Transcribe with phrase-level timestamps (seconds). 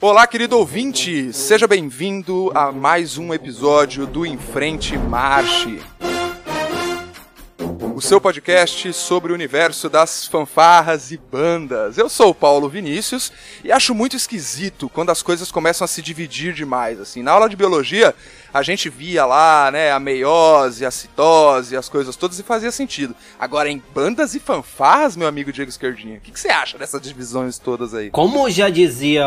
[0.00, 1.32] Olá, querido ouvinte!
[1.32, 5.80] Seja bem-vindo a mais um episódio do Em Frente Marche
[7.94, 11.96] o seu podcast sobre o universo das fanfarras e bandas.
[11.96, 13.32] Eu sou o Paulo Vinícius
[13.62, 17.00] e acho muito esquisito quando as coisas começam a se dividir demais.
[17.00, 18.12] Assim, na aula de biologia,
[18.54, 23.12] a gente via lá, né, a meiose, a citose, as coisas todas e fazia sentido.
[23.36, 27.00] Agora, em bandas e fanfarras, meu amigo Diego Esquerdinha, o que, que, você acha dessas
[27.00, 28.10] divisões todas aí?
[28.10, 29.26] Como já dizia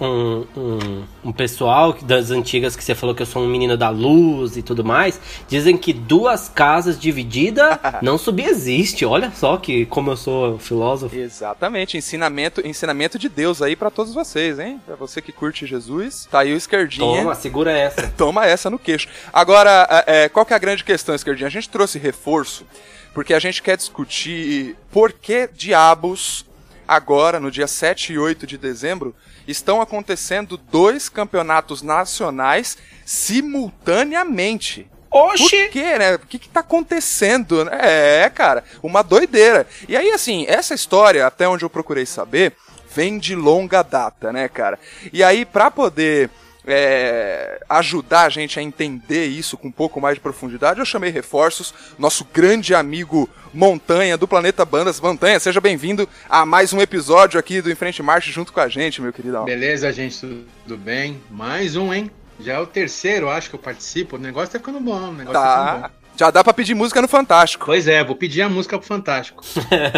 [0.00, 3.90] um, um, um, pessoal das antigas que você falou que eu sou um menino da
[3.90, 9.04] luz e tudo mais, dizem que duas casas divididas não subexiste.
[9.04, 11.16] Olha só que como eu sou filósofo.
[11.16, 14.80] Exatamente, ensinamento, ensinamento de Deus aí para todos vocês, hein?
[14.84, 17.22] Pra você que curte Jesus, tá aí o Esquerdinha.
[17.22, 18.12] Toma, segura essa.
[18.16, 19.08] Toma essa no queixo.
[19.32, 21.46] Agora, é, é, qual que é a grande questão, Esquerdinha?
[21.46, 22.66] A gente trouxe reforço
[23.14, 26.44] porque a gente quer discutir por que diabos
[26.86, 29.14] agora, no dia 7 e 8 de dezembro,
[29.48, 34.90] estão acontecendo dois campeonatos nacionais simultaneamente.
[35.14, 35.44] Oxi!
[35.44, 36.16] Por quê, né?
[36.16, 37.68] O que que tá acontecendo?
[37.70, 39.64] É, cara, uma doideira.
[39.88, 42.52] E aí, assim, essa história, até onde eu procurei saber,
[42.92, 44.76] vem de longa data, né, cara?
[45.12, 46.30] E aí, pra poder
[46.66, 51.10] é, ajudar a gente a entender isso com um pouco mais de profundidade, eu chamei
[51.10, 55.00] reforços, nosso grande amigo Montanha do Planeta Bandas.
[55.00, 58.68] Montanha, seja bem-vindo a mais um episódio aqui do Em Frente Marcha junto com a
[58.68, 59.44] gente, meu queridão.
[59.44, 61.22] Beleza, gente, tudo bem?
[61.30, 62.10] Mais um, hein?
[62.40, 64.16] Já é o terceiro, acho que eu participo.
[64.16, 66.04] O negócio tá ficando bom, o negócio tá, tá ficando bom.
[66.16, 67.66] Já dá pra pedir música no Fantástico.
[67.66, 69.42] Pois é, vou pedir a música pro Fantástico.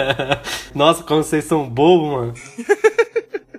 [0.75, 2.34] Nossa, como vocês são bobos, mano.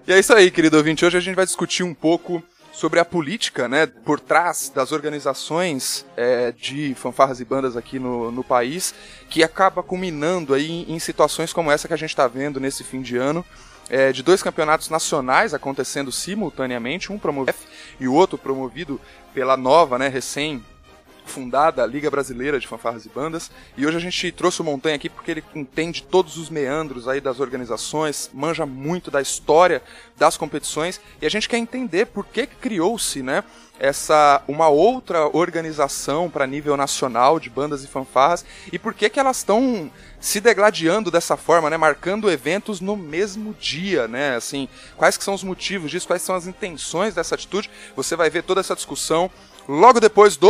[0.07, 1.05] e é isso aí, querido ouvinte.
[1.05, 2.43] Hoje a gente vai discutir um pouco
[2.77, 8.31] sobre a política, né, por trás das organizações é, de fanfarras e bandas aqui no,
[8.31, 8.93] no país,
[9.31, 13.01] que acaba culminando aí em situações como essa que a gente está vendo nesse fim
[13.01, 13.43] de ano,
[13.89, 17.57] é, de dois campeonatos nacionais acontecendo simultaneamente, um promovido
[17.99, 18.99] e o outro promovido
[19.33, 20.63] pela nova, né, recém
[21.27, 23.51] fundada a Liga Brasileira de Fanfarras e Bandas.
[23.77, 27.21] E hoje a gente trouxe o Montanha aqui porque ele entende todos os meandros aí
[27.21, 29.83] das organizações, manja muito da história
[30.17, 33.43] das competições e a gente quer entender por que criou-se, né?
[33.79, 39.19] essa uma outra organização para nível nacional de bandas e fanfarras e por que que
[39.19, 44.35] elas estão se degladiando dessa forma, né, marcando eventos no mesmo dia, né?
[44.35, 47.69] Assim, quais que são os motivos disso, quais são as intenções dessa atitude?
[47.95, 49.29] Você vai ver toda essa discussão
[49.67, 50.49] logo depois do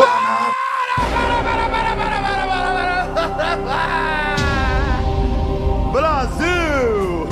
[5.92, 7.28] Brasil!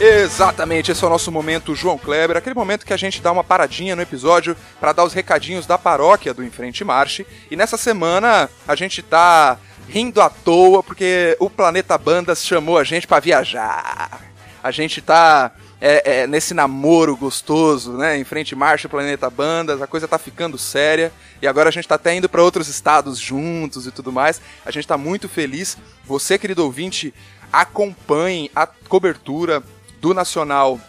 [0.00, 3.44] Exatamente, esse é o nosso momento João Kleber, aquele momento que a gente dá uma
[3.44, 7.26] paradinha no episódio para dar os recadinhos da paróquia do Enfrente Marche.
[7.50, 9.56] E nessa semana a gente tá
[9.88, 14.20] rindo à toa porque o Planeta Bandas chamou a gente para viajar.
[14.62, 15.52] A gente tá
[15.86, 18.16] é, é, nesse namoro gostoso, né?
[18.16, 21.12] Em frente marcha Planeta Bandas, a coisa tá ficando séria
[21.42, 24.40] e agora a gente tá até indo para outros estados juntos e tudo mais.
[24.64, 25.76] A gente tá muito feliz.
[26.06, 27.12] Você, querido ouvinte,
[27.52, 29.62] acompanhe a cobertura
[30.00, 30.80] do Nacional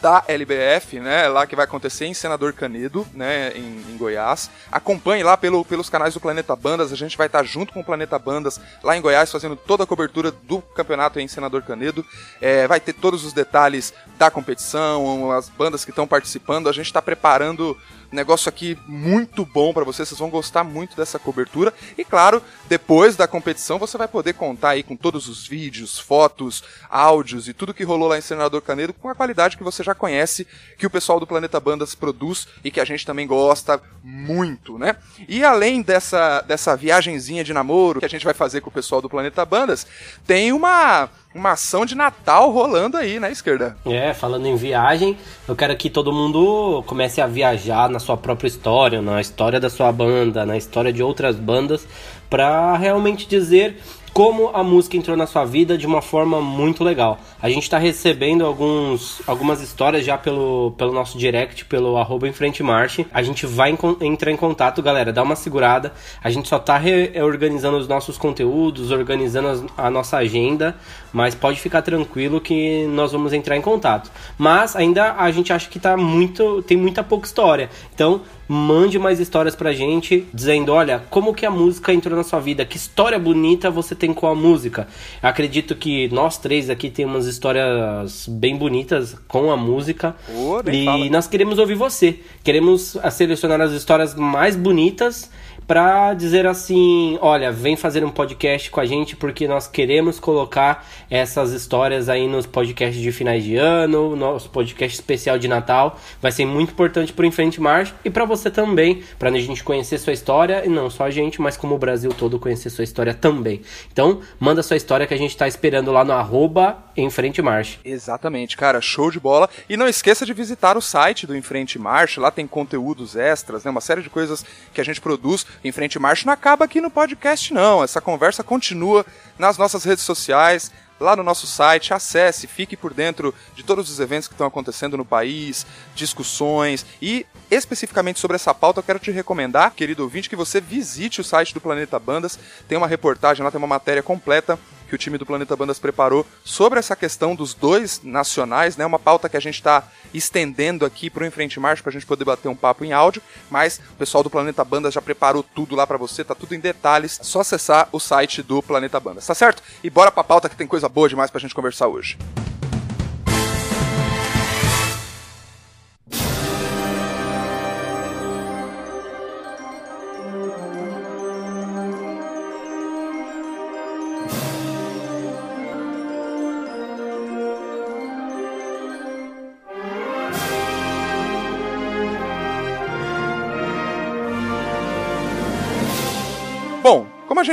[0.00, 4.50] da LBF, né, lá que vai acontecer em Senador Canedo, né, em, em, Goiás.
[4.70, 7.84] Acompanhe lá pelo, pelos canais do Planeta Bandas, a gente vai estar junto com o
[7.84, 12.04] Planeta Bandas lá em Goiás, fazendo toda a cobertura do campeonato em Senador Canedo.
[12.40, 16.68] É, vai ter todos os detalhes da competição, as bandas que estão participando.
[16.68, 17.76] A gente está preparando
[18.10, 21.74] Negócio aqui muito bom para vocês, vocês vão gostar muito dessa cobertura.
[21.96, 26.64] E claro, depois da competição você vai poder contar aí com todos os vídeos, fotos,
[26.88, 29.94] áudios e tudo que rolou lá em Senador Canedo com a qualidade que você já
[29.94, 30.46] conhece,
[30.78, 34.96] que o pessoal do Planeta Bandas produz e que a gente também gosta muito, né?
[35.28, 39.02] E além dessa, dessa viagenzinha de namoro que a gente vai fazer com o pessoal
[39.02, 39.86] do Planeta Bandas,
[40.26, 43.76] tem uma uma ação de Natal rolando aí, né, esquerda?
[43.86, 45.16] É, falando em viagem,
[45.46, 49.70] eu quero que todo mundo comece a viajar na sua própria história, na história da
[49.70, 51.86] sua banda, na história de outras bandas,
[52.28, 53.80] para realmente dizer
[54.18, 57.20] como a música entrou na sua vida de uma forma muito legal.
[57.40, 62.32] A gente está recebendo alguns, algumas histórias já pelo, pelo nosso direct, pelo arroba em
[62.32, 63.06] frente marche.
[63.14, 65.92] A gente vai entrar em contato, galera, dá uma segurada.
[66.20, 70.74] A gente só está reorganizando os nossos conteúdos, organizando a nossa agenda,
[71.12, 74.10] mas pode ficar tranquilo que nós vamos entrar em contato.
[74.36, 77.70] Mas ainda a gente acha que tá muito, tem muita pouca história.
[77.94, 82.40] Então, mande mais histórias pra gente, dizendo, olha, como que a música entrou na sua
[82.40, 84.88] vida, que história bonita você tem com a música.
[85.22, 90.14] Acredito que nós três aqui temos histórias bem bonitas com a música.
[90.28, 91.10] Oh, e fala.
[91.10, 92.20] nós queremos ouvir você.
[92.42, 95.30] Queremos selecionar as histórias mais bonitas
[95.68, 100.88] para dizer assim: olha, vem fazer um podcast com a gente porque nós queremos colocar
[101.10, 106.00] essas histórias aí nos podcasts de finais de ano, nosso podcast especial de Natal.
[106.22, 109.98] Vai ser muito importante pro Enfrente Marcha e para você também, para a gente conhecer
[109.98, 113.12] sua história e não só a gente, mas como o Brasil todo conhecer sua história
[113.12, 113.60] também.
[113.92, 117.78] Então, manda sua história que a gente tá esperando lá no arroba Enfrente Marcha.
[117.84, 119.50] Exatamente, cara, show de bola.
[119.68, 123.70] E não esqueça de visitar o site do Enfrente Marcha, lá tem conteúdos extras, né,
[123.70, 124.42] uma série de coisas
[124.72, 127.82] que a gente produz em frente marcha não acaba aqui no podcast, não.
[127.82, 129.04] Essa conversa continua
[129.38, 130.70] nas nossas redes sociais,
[131.00, 134.96] lá no nosso site, acesse, fique por dentro de todos os eventos que estão acontecendo
[134.96, 140.36] no país, discussões e especificamente sobre essa pauta, eu quero te recomendar, querido ouvinte, que
[140.36, 142.38] você visite o site do Planeta Bandas.
[142.66, 146.26] Tem uma reportagem lá, tem uma matéria completa que o time do Planeta Bandas preparou
[146.44, 148.86] sobre essa questão dos dois nacionais, né?
[148.86, 152.06] Uma pauta que a gente está estendendo aqui para o Enfrente Marcha para a gente
[152.06, 155.76] poder bater um papo em áudio, mas o pessoal do Planeta Bandas já preparou tudo
[155.76, 159.34] lá para você, tá tudo em detalhes, só acessar o site do Planeta Bandas, tá
[159.34, 159.62] certo?
[159.84, 162.16] E bora pra pauta que tem coisa boa demais pra gente conversar hoje.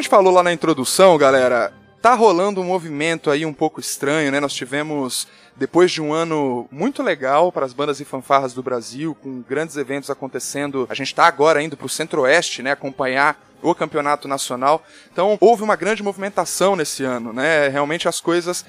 [0.02, 1.72] Gente falou lá na introdução, galera,
[2.02, 4.40] tá rolando um movimento aí um pouco estranho, né?
[4.42, 5.26] Nós tivemos,
[5.56, 9.78] depois de um ano muito legal para as bandas e fanfarras do Brasil, com grandes
[9.78, 12.72] eventos acontecendo, a gente está agora indo para o Centro-Oeste, né?
[12.72, 14.84] Acompanhar o campeonato nacional.
[15.12, 17.70] Então houve uma grande movimentação nesse ano, né?
[17.70, 18.66] Realmente as coisas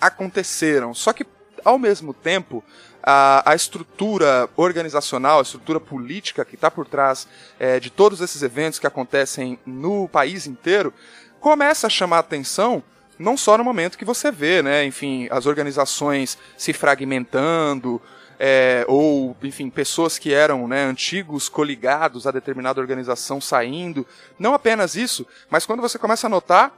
[0.00, 0.92] aconteceram.
[0.92, 1.24] Só que
[1.64, 2.62] ao mesmo tempo,
[3.04, 7.28] a, a estrutura organizacional, a estrutura política que está por trás
[7.60, 10.92] é, de todos esses eventos que acontecem no país inteiro,
[11.38, 12.82] começa a chamar atenção
[13.18, 18.00] não só no momento que você vê, né, enfim, as organizações se fragmentando,
[18.38, 24.04] é, ou, enfim, pessoas que eram né, antigos coligados a determinada organização saindo.
[24.38, 26.72] Não apenas isso, mas quando você começa a notar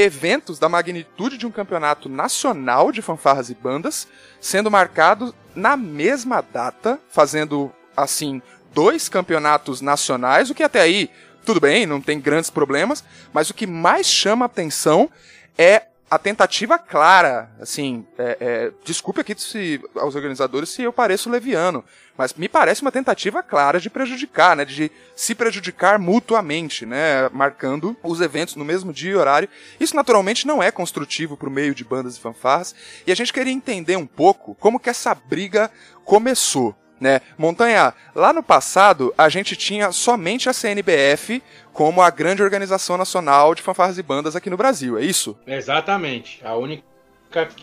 [0.00, 4.06] eventos da magnitude de um campeonato nacional de fanfarras e bandas
[4.40, 8.40] sendo marcado na mesma data, fazendo assim
[8.72, 11.10] dois campeonatos nacionais, o que até aí
[11.44, 13.02] tudo bem, não tem grandes problemas,
[13.32, 15.10] mas o que mais chama atenção
[15.56, 21.28] é a tentativa clara, assim, é, é, desculpe aqui se, aos organizadores se eu pareço
[21.28, 21.84] leviano,
[22.16, 27.96] mas me parece uma tentativa clara de prejudicar, né, de se prejudicar mutuamente, né, marcando
[28.02, 29.48] os eventos no mesmo dia e horário.
[29.78, 32.74] Isso naturalmente não é construtivo para o meio de bandas e fanfarras,
[33.06, 35.70] e a gente queria entender um pouco como que essa briga
[36.04, 36.74] começou.
[37.00, 37.20] Né?
[37.36, 41.42] Montanha, lá no passado a gente tinha somente a CNBF
[41.72, 45.38] como a grande organização nacional de fanfarras e bandas aqui no Brasil, é isso?
[45.46, 46.82] Exatamente, a única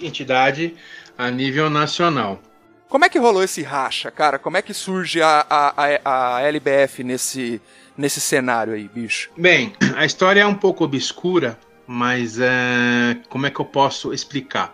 [0.02, 0.74] entidade
[1.18, 2.40] a nível nacional.
[2.88, 4.40] Como é que rolou esse racha, cara?
[4.40, 7.62] Como é que surge a, a, a, LBF nesse,
[7.98, 9.32] nesse cenário aí, bicho?
[9.36, 14.74] Bem, a história é um pouco obscura, mas é, como é que eu posso explicar?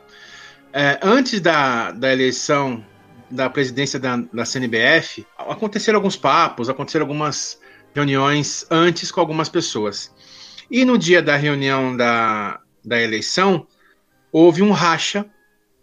[0.73, 2.85] É, antes da, da eleição
[3.31, 7.59] da presidência da, da CNBF, aconteceram alguns papos, aconteceram algumas
[7.93, 10.13] reuniões antes com algumas pessoas.
[10.69, 13.67] E no dia da reunião da, da eleição,
[14.31, 15.25] houve um racha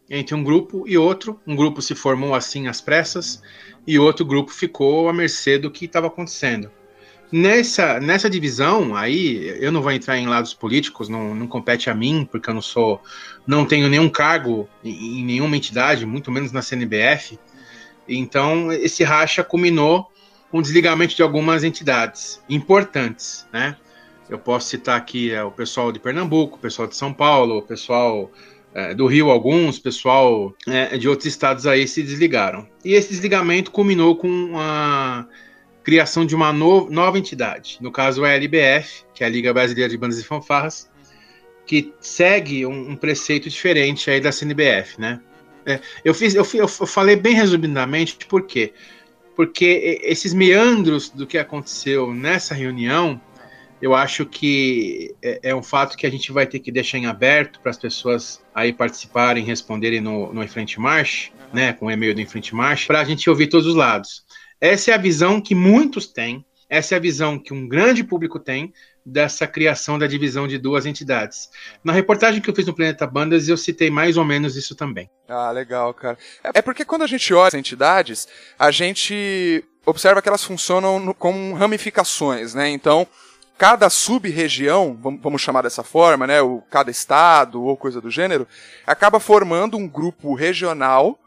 [0.08, 1.40] entre um grupo e outro.
[1.46, 3.42] Um grupo se formou assim às pressas
[3.86, 6.70] e outro grupo ficou à mercê do que estava acontecendo.
[7.30, 11.94] Nessa, nessa divisão, aí eu não vou entrar em lados políticos, não, não compete a
[11.94, 13.02] mim, porque eu não sou,
[13.46, 17.38] não tenho nenhum cargo em, em nenhuma entidade, muito menos na CNBF.
[18.08, 20.10] Então esse racha culminou
[20.50, 23.76] com o desligamento de algumas entidades importantes, né?
[24.28, 27.62] Eu posso citar aqui é, o pessoal de Pernambuco, o pessoal de São Paulo, o
[27.62, 28.30] pessoal
[28.74, 32.66] é, do Rio, alguns, pessoal é, de outros estados aí se desligaram.
[32.84, 35.26] E esse desligamento culminou com a
[35.88, 39.88] criação de uma no nova entidade, no caso a LBF, que é a Liga Brasileira
[39.88, 40.86] de Bandas e Fanfarras,
[41.66, 45.18] que segue um, um preceito diferente aí da CNBF, né?
[45.64, 48.74] É, eu, fiz, eu, eu falei bem resumidamente por quê?
[49.34, 53.18] Porque esses meandros do que aconteceu nessa reunião,
[53.80, 57.06] eu acho que é, é, um fato que a gente vai ter que deixar em
[57.06, 62.14] aberto para as pessoas aí participarem, responderem no, no Enfrente March, né, com o e-mail
[62.14, 64.27] do Enfrente March, para a gente ouvir todos os lados.
[64.60, 68.38] Essa é a visão que muitos têm, essa é a visão que um grande público
[68.38, 68.72] tem
[69.04, 71.48] dessa criação da divisão de duas entidades.
[71.82, 75.08] Na reportagem que eu fiz no Planeta Bandas, eu citei mais ou menos isso também.
[75.26, 76.18] Ah, legal, cara.
[76.42, 81.54] É porque quando a gente olha as entidades, a gente observa que elas funcionam como
[81.54, 82.68] ramificações, né?
[82.68, 83.06] Então,
[83.56, 88.46] cada sub-região, vamos chamar dessa forma, né, o cada estado ou coisa do gênero,
[88.86, 91.18] acaba formando um grupo regional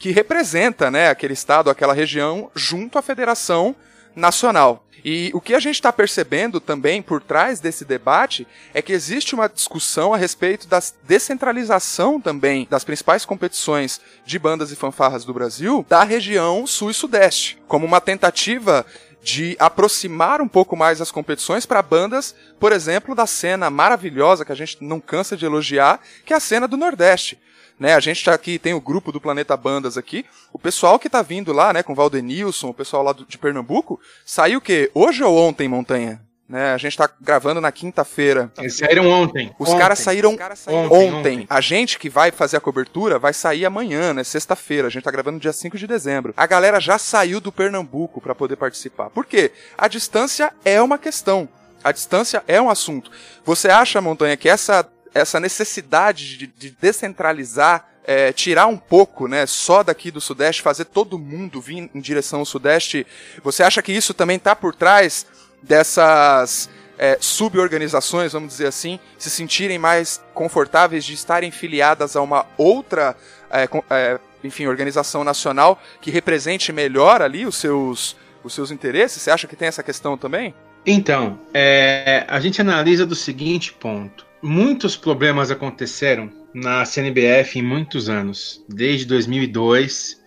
[0.00, 3.76] que representa, né, aquele estado, aquela região junto à federação
[4.16, 4.86] nacional.
[5.04, 9.34] E o que a gente está percebendo também por trás desse debate é que existe
[9.34, 15.34] uma discussão a respeito da descentralização também das principais competições de bandas e fanfarras do
[15.34, 18.86] Brasil da região sul e sudeste, como uma tentativa
[19.22, 24.52] de aproximar um pouco mais as competições para bandas, por exemplo, da cena maravilhosa que
[24.52, 27.38] a gente não cansa de elogiar, que é a cena do Nordeste.
[27.80, 30.26] Né, a gente tá aqui, tem o grupo do Planeta Bandas aqui.
[30.52, 33.38] O pessoal que tá vindo lá, né, com o Valdenilson, o pessoal lá do, de
[33.38, 34.90] Pernambuco, saiu o quê?
[34.92, 36.20] Hoje ou ontem, Montanha?
[36.46, 38.52] Né, a gente tá gravando na quinta-feira.
[38.58, 39.54] Eles saíram ontem.
[39.58, 41.46] Os caras saíram, cara saíram ontem, ontem.
[41.48, 44.24] A gente que vai fazer a cobertura vai sair amanhã, né?
[44.24, 44.88] Sexta-feira.
[44.88, 46.34] A gente tá gravando dia 5 de dezembro.
[46.36, 49.10] A galera já saiu do Pernambuco para poder participar.
[49.10, 49.52] Por quê?
[49.78, 51.48] A distância é uma questão.
[51.84, 53.10] A distância é um assunto.
[53.44, 59.46] Você acha, Montanha, que essa essa necessidade de, de descentralizar, é, tirar um pouco, né,
[59.46, 63.06] só daqui do Sudeste, fazer todo mundo vir em direção ao Sudeste,
[63.42, 65.26] você acha que isso também está por trás
[65.62, 72.46] dessas é, suborganizações, vamos dizer assim, se sentirem mais confortáveis de estarem filiadas a uma
[72.56, 73.16] outra,
[73.50, 79.22] é, é, enfim, organização nacional que represente melhor ali os seus, os seus interesses?
[79.22, 80.54] Você acha que tem essa questão também?
[80.84, 88.08] Então, é, a gente analisa do seguinte ponto muitos problemas aconteceram na CNBF em muitos
[88.08, 90.20] anos, desde 2002,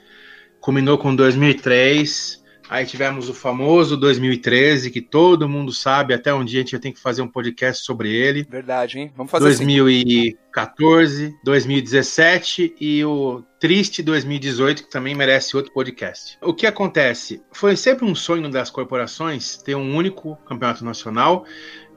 [0.60, 6.62] culminou com 2003, aí tivemos o famoso 2013, que todo mundo sabe, até um dia
[6.62, 8.48] a gente tem que fazer um podcast sobre ele.
[8.50, 9.12] Verdade, hein?
[9.16, 11.36] Vamos fazer 2014, assim.
[11.44, 16.38] 2017 e o triste 2018, que também merece outro podcast.
[16.42, 17.42] O que acontece?
[17.52, 21.46] Foi sempre um sonho das corporações ter um único campeonato nacional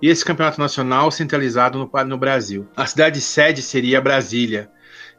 [0.00, 2.66] e esse campeonato nacional centralizado no, no Brasil.
[2.76, 4.70] A cidade sede seria Brasília.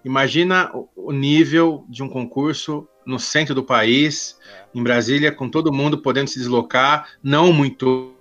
[0.03, 4.37] Imagina o nível de um concurso no centro do país,
[4.73, 8.13] em Brasília, com todo mundo podendo se deslocar, não muito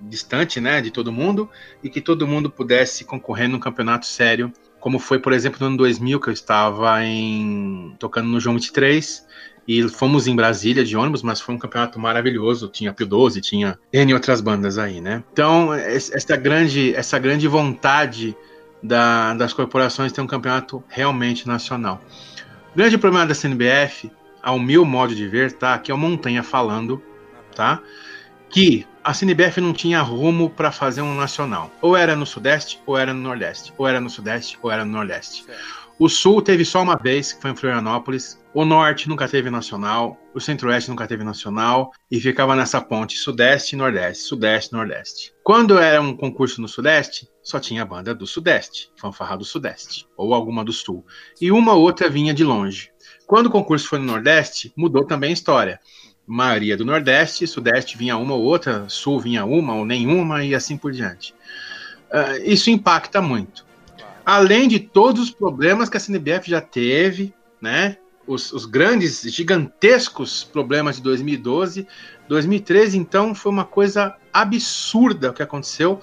[0.00, 1.48] distante, né, de todo mundo,
[1.82, 5.76] e que todo mundo pudesse concorrer num campeonato sério, como foi, por exemplo, no ano
[5.76, 9.24] 2000 que eu estava em tocando no João 23
[9.66, 12.68] e fomos em Brasília de ônibus, mas foi um campeonato maravilhoso.
[12.68, 15.22] Tinha Pio 12, tinha N outras bandas aí, né?
[15.32, 18.36] Então, essa grande, essa grande vontade
[18.82, 22.00] da, das corporações ter um campeonato realmente nacional.
[22.74, 24.10] O grande problema da CNBF,
[24.42, 25.78] ao meu modo de ver, tá?
[25.78, 27.02] Que é o Montanha falando,
[27.54, 27.80] tá?
[28.50, 31.70] Que a CNBF não tinha rumo para fazer um nacional.
[31.80, 33.72] Ou era no Sudeste, ou era no Nordeste.
[33.78, 35.44] Ou era no Sudeste, ou era no Nordeste.
[35.44, 35.81] Certo.
[36.04, 38.36] O Sul teve só uma vez, que foi em Florianópolis.
[38.52, 40.18] O Norte nunca teve nacional.
[40.34, 41.92] O Centro-Oeste nunca teve nacional.
[42.10, 45.32] E ficava nessa ponte Sudeste e Nordeste, Sudeste e Nordeste.
[45.44, 50.34] Quando era um concurso no Sudeste, só tinha banda do Sudeste, fanfarra do Sudeste, ou
[50.34, 51.06] alguma do Sul.
[51.40, 52.90] E uma outra vinha de longe.
[53.24, 55.78] Quando o concurso foi no Nordeste, mudou também a história.
[56.26, 60.76] Maioria do Nordeste, Sudeste vinha uma ou outra, Sul vinha uma ou nenhuma e assim
[60.76, 61.32] por diante.
[62.10, 63.70] Uh, isso impacta muito
[64.24, 67.96] além de todos os problemas que a CNBF já teve, né?
[68.26, 71.86] Os, os, grandes, gigantescos problemas de 2012.
[72.28, 76.00] 2013, então, foi uma coisa absurda o que aconteceu.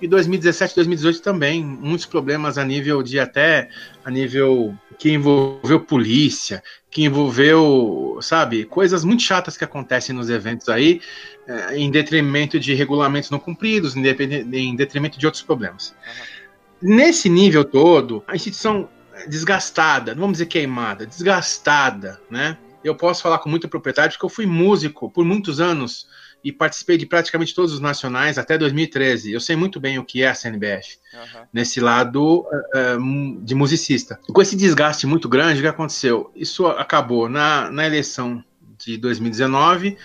[0.00, 3.70] E 2017, 2018 também, muitos problemas a nível de até
[4.04, 10.68] a nível que envolveu polícia, que envolveu, sabe, coisas muito chatas que acontecem nos eventos
[10.68, 11.00] aí,
[11.46, 15.90] eh, em detrimento de regulamentos não cumpridos, em detrimento de outros problemas.
[15.90, 16.41] Uhum.
[16.82, 18.88] Nesse nível todo, a instituição
[19.28, 22.58] desgastada, não vamos dizer queimada, desgastada, né?
[22.82, 26.08] Eu posso falar com muita propriedade porque eu fui músico por muitos anos
[26.42, 29.32] e participei de praticamente todos os nacionais até 2013.
[29.32, 31.42] Eu sei muito bem o que é a CNBF, uhum.
[31.52, 34.18] nesse lado uh, de musicista.
[34.26, 36.32] Com esse desgaste muito grande, o que aconteceu?
[36.34, 38.42] Isso acabou na, na eleição
[38.76, 39.96] de 2019,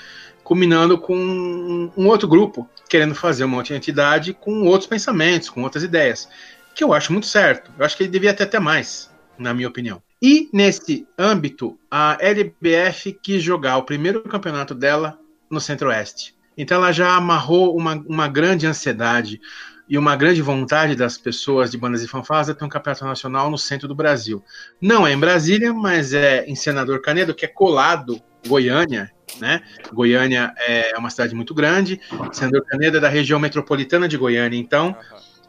[0.43, 5.63] culminando com um, um outro grupo querendo fazer uma outra entidade com outros pensamentos, com
[5.63, 6.29] outras ideias
[6.77, 7.71] que eu acho muito certo.
[7.77, 9.99] Eu acho que ele devia ter até mais, na minha opinião.
[10.21, 15.19] E nesse âmbito, a LBF quis jogar o primeiro campeonato dela
[15.49, 16.35] no Centro-Oeste.
[16.55, 19.41] Então ela já amarrou uma, uma grande ansiedade
[19.89, 23.49] e uma grande vontade das pessoas de bandas e fanfarras de ter um campeonato nacional
[23.49, 24.43] no centro do Brasil.
[24.79, 29.61] Não é em Brasília, mas é em Senador Canedo, que é colado Goiânia, né?
[29.91, 31.99] Goiânia é uma cidade muito grande,
[32.31, 34.95] Senador Canedo é da região metropolitana de Goiânia, então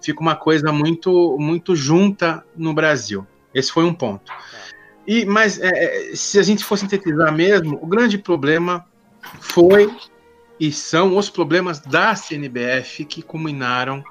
[0.00, 3.26] fica uma coisa muito, muito junta no Brasil.
[3.54, 4.32] Esse foi um ponto.
[5.06, 8.84] E, mas é, é, se a gente for sintetizar mesmo, o grande problema
[9.40, 9.90] foi
[10.60, 14.02] e são os problemas da CNBF que culminaram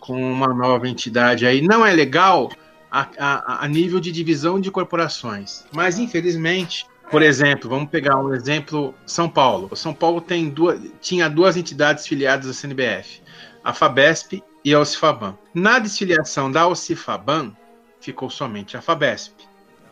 [0.00, 1.62] com uma nova entidade aí.
[1.62, 2.50] Não é legal
[2.90, 8.34] a, a, a nível de divisão de corporações, mas infelizmente por exemplo, vamos pegar um
[8.34, 9.74] exemplo São Paulo.
[9.74, 13.22] São Paulo tem duas, tinha duas entidades filiadas à CNBF,
[13.64, 15.36] a Fabesp e a Ocifaban.
[15.54, 17.56] Na desfiliação da Ocifaban,
[18.00, 19.34] ficou somente a Fabesp,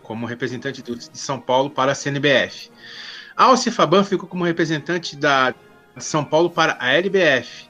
[0.03, 2.71] como representante de São Paulo para a CNBF.
[3.37, 7.69] A Ocifaban ficou como representante da, de São Paulo para a LBF.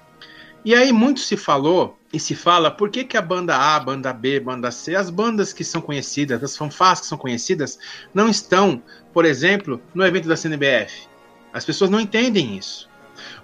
[0.64, 4.12] E aí muito se falou e se fala por que, que a banda A, banda
[4.12, 7.78] B, banda C, as bandas que são conhecidas, as fanfás que são conhecidas,
[8.12, 11.08] não estão, por exemplo, no evento da CNBF.
[11.52, 12.88] As pessoas não entendem isso.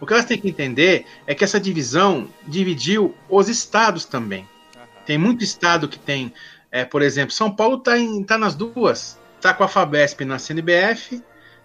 [0.00, 4.48] O que elas têm que entender é que essa divisão dividiu os estados também.
[5.04, 6.32] Tem muito estado que tem,
[6.70, 7.92] é, por exemplo, São Paulo está
[8.26, 9.18] tá nas duas.
[9.36, 11.20] Está com a Fabesp na CNBF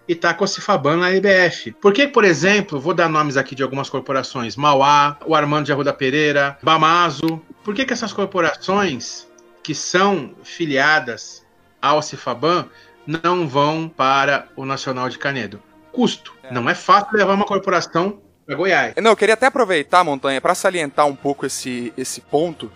[0.08, 1.72] e está com a Cifaban na IBF.
[1.72, 5.72] Por que, por exemplo, vou dar nomes aqui de algumas corporações, Mauá, o Armando de
[5.72, 9.28] Arruda Pereira, Bamazo, por que, que essas corporações
[9.62, 11.46] que são filiadas
[11.80, 12.66] ao Cifaban
[13.06, 15.62] não vão para o Nacional de Canedo?
[15.92, 16.37] Custo.
[16.48, 16.54] É.
[16.54, 18.94] Não é fácil levar uma corporação para Goiás.
[18.96, 22.72] Não, eu queria até aproveitar, Montanha, para salientar um pouco esse, esse ponto,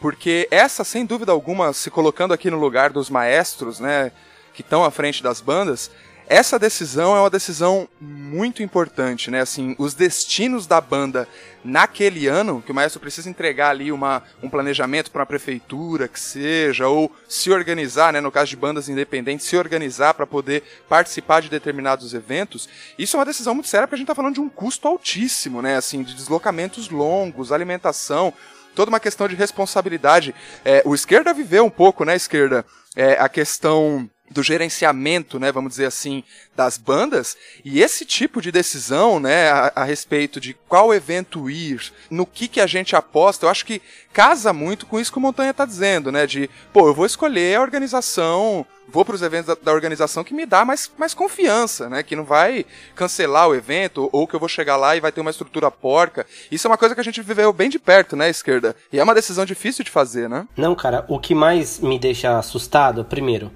[0.00, 4.12] porque essa, sem dúvida alguma, se colocando aqui no lugar dos maestros, né,
[4.54, 5.90] que estão à frente das bandas,
[6.28, 9.40] essa decisão é uma decisão muito importante, né?
[9.40, 11.28] Assim, os destinos da banda
[11.64, 16.18] naquele ano, que o maestro precisa entregar ali uma, um planejamento para uma prefeitura, que
[16.18, 18.20] seja, ou se organizar, né?
[18.20, 22.68] No caso de bandas independentes, se organizar para poder participar de determinados eventos.
[22.98, 25.62] Isso é uma decisão muito séria, porque a gente está falando de um custo altíssimo,
[25.62, 25.76] né?
[25.76, 28.32] Assim, de deslocamentos longos, alimentação,
[28.74, 30.34] toda uma questão de responsabilidade.
[30.64, 32.64] É, o esquerda viveu um pouco, né, esquerda?
[32.96, 36.22] É, a questão do gerenciamento, né, vamos dizer assim,
[36.54, 41.92] das bandas, e esse tipo de decisão, né, a, a, respeito de qual evento ir,
[42.10, 43.80] no que que a gente aposta, eu acho que
[44.12, 47.56] casa muito com isso que o Montanha está dizendo, né, de, pô, eu vou escolher
[47.56, 51.88] a organização, vou para os eventos da, da, organização que me dá mais, mais confiança,
[51.88, 55.12] né, que não vai cancelar o evento, ou que eu vou chegar lá e vai
[55.12, 56.26] ter uma estrutura porca.
[56.50, 58.74] Isso é uma coisa que a gente viveu bem de perto, né, esquerda?
[58.92, 60.46] E é uma decisão difícil de fazer, né?
[60.56, 63.50] Não, cara, o que mais me deixa assustado, primeiro,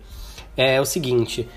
[0.57, 1.49] é o seguinte: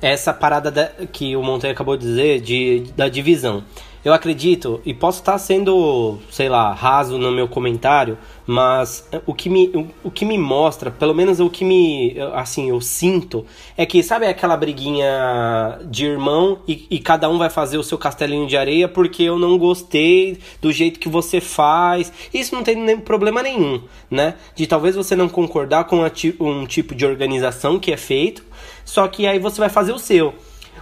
[0.00, 3.64] essa parada da, que o Montanha acabou de dizer de, da divisão.
[4.02, 9.50] Eu acredito, e posso estar sendo, sei lá, raso no meu comentário, mas o que
[9.50, 13.44] me, o, o, que me mostra, pelo menos o que me, assim, eu sinto,
[13.76, 17.98] é que, sabe aquela briguinha de irmão e, e cada um vai fazer o seu
[17.98, 22.10] castelinho de areia porque eu não gostei do jeito que você faz.
[22.32, 24.34] Isso não tem nem, problema nenhum, né?
[24.54, 26.02] De talvez você não concordar com
[26.40, 28.42] um tipo de organização que é feito,
[28.82, 30.34] só que aí você vai fazer o seu.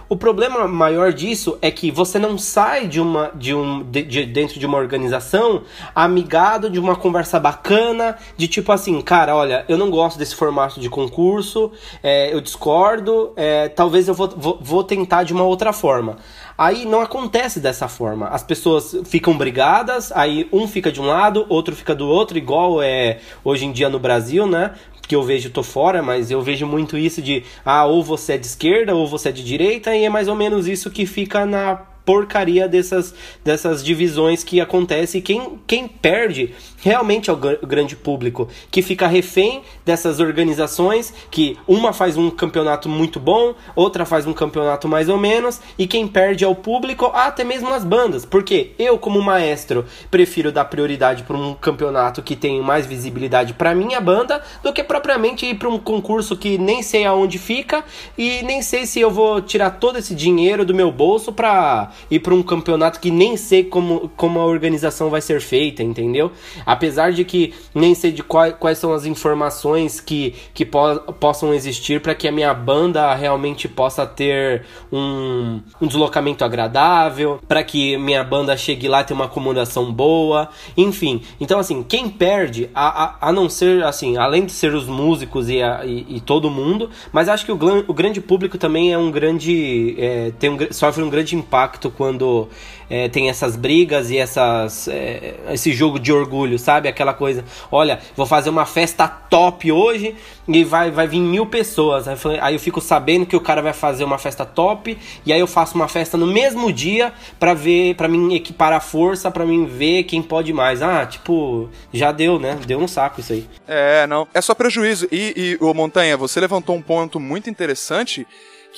[0.09, 4.25] O problema maior disso é que você não sai de uma de um de, de,
[4.25, 5.61] dentro de uma organização
[5.93, 10.79] amigado de uma conversa bacana, de tipo assim, cara, olha, eu não gosto desse formato
[10.79, 15.71] de concurso, é, eu discordo, é, talvez eu vou, vou, vou tentar de uma outra
[15.71, 16.17] forma.
[16.57, 18.29] Aí não acontece dessa forma.
[18.29, 22.81] As pessoas ficam brigadas, aí um fica de um lado, outro fica do outro, igual
[22.81, 24.73] é hoje em dia no Brasil, né?
[25.09, 28.37] Que eu vejo, tô fora, mas eu vejo muito isso de ah, ou você é
[28.37, 31.47] de esquerda ou você é de direita, e é mais ou menos isso que fica
[31.47, 33.13] na porcaria dessas,
[33.45, 35.21] dessas divisões que acontecem.
[35.21, 41.93] Quem, quem perde realmente é o grande público, que fica refém dessas organizações, que uma
[41.93, 46.43] faz um campeonato muito bom, outra faz um campeonato mais ou menos, e quem perde
[46.43, 48.25] é o público, até mesmo as bandas.
[48.25, 53.75] Porque eu, como maestro, prefiro dar prioridade para um campeonato que tem mais visibilidade para
[53.75, 57.83] minha banda do que propriamente ir para um concurso que nem sei aonde fica
[58.17, 62.19] e nem sei se eu vou tirar todo esse dinheiro do meu bolso para ir
[62.19, 66.31] para um campeonato que nem sei como, como a organização vai ser feita, entendeu?
[66.65, 70.79] Apesar de que nem sei de qual, quais são as informações que, que po
[71.19, 77.63] possam existir para que a minha banda realmente possa ter um, um deslocamento agradável, para
[77.63, 81.21] que minha banda chegue lá e tenha uma acomodação boa, enfim.
[81.39, 85.49] Então, assim, quem perde, a, a, a não ser, assim, além de ser os músicos
[85.49, 88.97] e, a, e, e todo mundo, mas acho que o, o grande público também é
[88.97, 89.95] um grande.
[89.97, 92.47] É, tem um, sofre um grande impacto quando
[92.89, 96.87] é, tem essas brigas e essas, é, esse jogo de orgulho, sabe?
[96.87, 100.15] Aquela coisa, olha, vou fazer uma festa top hoje
[100.47, 102.07] e vai, vai vir mil pessoas.
[102.41, 105.47] Aí eu, fico sabendo que o cara vai fazer uma festa top e aí eu
[105.47, 109.65] faço uma festa no mesmo dia para ver, para mim equipar a força, para mim
[109.65, 110.81] ver quem pode mais.
[110.81, 112.57] Ah, tipo, já deu, né?
[112.65, 113.47] Deu um saco isso aí.
[113.67, 114.27] É, não.
[114.33, 115.07] É só prejuízo.
[115.11, 118.25] E, e o Montanha, você levantou um ponto muito interessante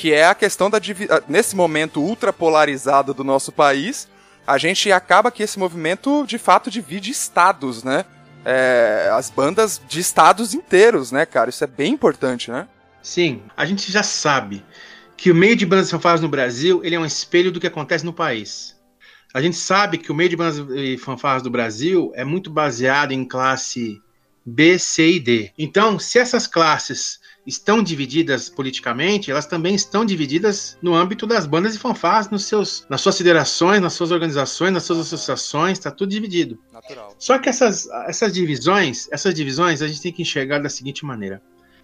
[0.01, 0.81] que é a questão da
[1.27, 4.07] nesse momento ultra polarizado do nosso país,
[4.47, 8.03] a gente acaba que esse movimento de fato divide estados, né?
[8.43, 11.51] É, as bandas de estados inteiros, né, cara?
[11.51, 12.67] Isso é bem importante, né?
[13.03, 14.65] Sim, a gente já sabe
[15.15, 18.03] que o meio de bandas fanfarras no Brasil ele é um espelho do que acontece
[18.03, 18.75] no país.
[19.31, 23.11] A gente sabe que o meio de bandas e fanfarras do Brasil é muito baseado
[23.11, 24.01] em classe
[24.43, 25.51] B, C e D.
[25.59, 31.75] Então, se essas classes estão divididas politicamente, elas também estão divididas no âmbito das bandas
[31.75, 36.09] e fanfarras, nos seus, nas suas federações, nas suas organizações, nas suas associações, está tudo
[36.09, 36.59] dividido.
[36.71, 37.15] Natural.
[37.17, 41.41] Só que essas, essas divisões, essas divisões a gente tem que enxergar da seguinte maneira.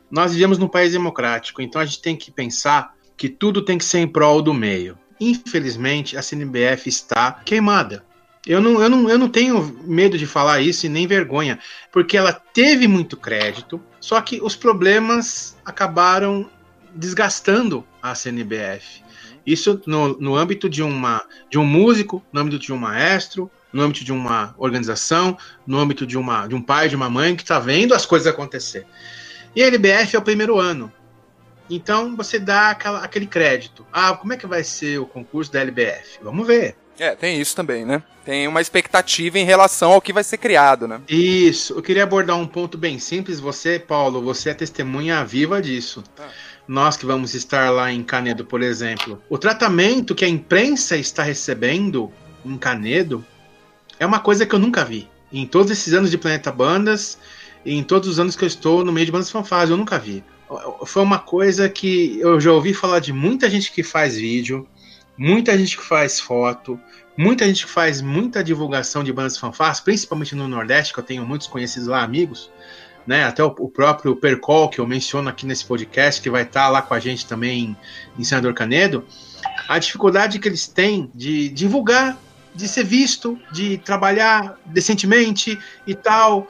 [0.10, 3.86] Nós vivemos num país democrático, então a gente tem que pensar que tudo tem que
[3.86, 4.98] ser em prol do meio.
[5.20, 8.06] Infelizmente, a CNBF está queimada.
[8.46, 11.60] Eu não, eu, não, eu não tenho medo de falar isso e nem vergonha,
[11.92, 16.50] porque ela teve muito crédito, só que os problemas acabaram
[16.96, 19.04] desgastando a CNBF.
[19.46, 23.82] Isso no, no âmbito de, uma, de um músico, no âmbito de um maestro, no
[23.84, 27.44] âmbito de uma organização, no âmbito de, uma, de um pai, de uma mãe que
[27.44, 28.88] está vendo as coisas acontecer.
[29.54, 30.90] E a LBF é o primeiro ano.
[31.70, 33.86] Então você dá aquela, aquele crédito.
[33.92, 36.20] Ah, como é que vai ser o concurso da LBF?
[36.24, 36.78] Vamos ver.
[37.00, 38.02] É, tem isso também, né?
[38.26, 41.00] Tem uma expectativa em relação ao que vai ser criado, né?
[41.08, 41.74] Isso.
[41.74, 43.40] Eu queria abordar um ponto bem simples.
[43.40, 46.04] Você, Paulo, você é testemunha viva disso.
[46.20, 46.28] Ah.
[46.68, 49.22] Nós que vamos estar lá em Canedo, por exemplo.
[49.30, 52.12] O tratamento que a imprensa está recebendo
[52.46, 53.26] em Canedo
[54.00, 55.08] é uma coisa que eu nunca vi.
[55.32, 57.18] Em todos esses anos de Planeta Bandas,
[57.66, 60.00] e em todos os anos que eu estou no meio de bandas fanfarras, eu nunca
[60.00, 60.24] vi.
[60.86, 64.66] Foi uma coisa que eu já ouvi falar de muita gente que faz vídeo,
[65.18, 66.80] muita gente que faz foto,
[67.18, 71.26] muita gente que faz muita divulgação de bandas fanfarras, principalmente no Nordeste, que eu tenho
[71.26, 72.52] muitos conhecidos lá, amigos,
[73.06, 73.24] né?
[73.24, 76.82] Até o, o próprio Percol, que eu menciono aqui nesse podcast, que vai estar lá
[76.82, 77.76] com a gente também
[78.20, 79.06] em Senador Canedo,
[79.68, 82.18] a dificuldade que eles têm de divulgar,
[82.54, 86.48] de ser visto, de trabalhar decentemente e tal.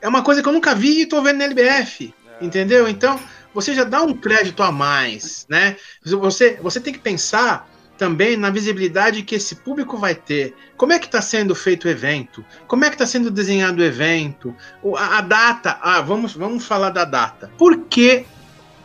[0.00, 2.44] É uma coisa que eu nunca vi e estou vendo na LBF, é.
[2.44, 2.88] entendeu?
[2.88, 3.18] Então,
[3.52, 5.76] você já dá um crédito a mais, né?
[6.04, 10.54] Você, você tem que pensar também na visibilidade que esse público vai ter.
[10.76, 12.44] Como é que está sendo feito o evento?
[12.66, 14.54] Como é que está sendo desenhado o evento?
[14.96, 15.78] A, a, data.
[15.82, 17.50] Ah, vamos, vamos falar da data.
[17.58, 18.24] Por que,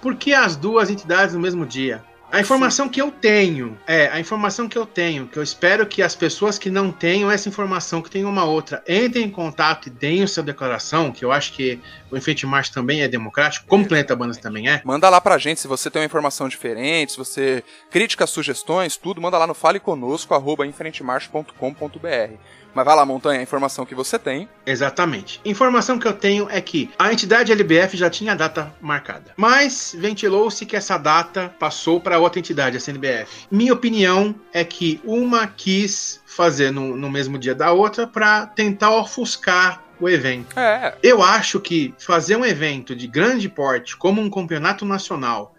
[0.02, 2.04] por que as duas entidades no mesmo dia?
[2.34, 2.91] A informação Sim.
[2.91, 6.58] que eu tenho, é, a informação que eu tenho, que eu espero que as pessoas
[6.58, 10.28] que não tenham essa informação, que tenham uma outra, entrem em contato e deem a
[10.28, 14.15] sua declaração, que eu acho que o Enfeite Marcha também é democrático, como o Planeta
[14.15, 14.82] Bandas também é.
[14.84, 19.22] Manda lá pra gente se você tem uma informação diferente, se você críticas, sugestões, tudo,
[19.22, 22.34] manda lá no faleconosco, arroba enfrentemarcha.com.br.
[22.73, 24.49] Mas vai lá, Montanha, a informação que você tem.
[24.65, 25.39] Exatamente.
[25.45, 29.31] Informação que eu tenho é que a entidade LBF já tinha a data marcada.
[29.38, 33.47] Mas ventilou-se que essa data passou para outra entidade, a CNBF.
[33.51, 38.91] Minha opinião é que uma quis fazer no, no mesmo dia da outra para tentar
[38.91, 40.59] ofuscar o evento.
[40.59, 40.95] É.
[41.01, 45.55] Eu acho que fazer um evento de grande porte, como um campeonato nacional,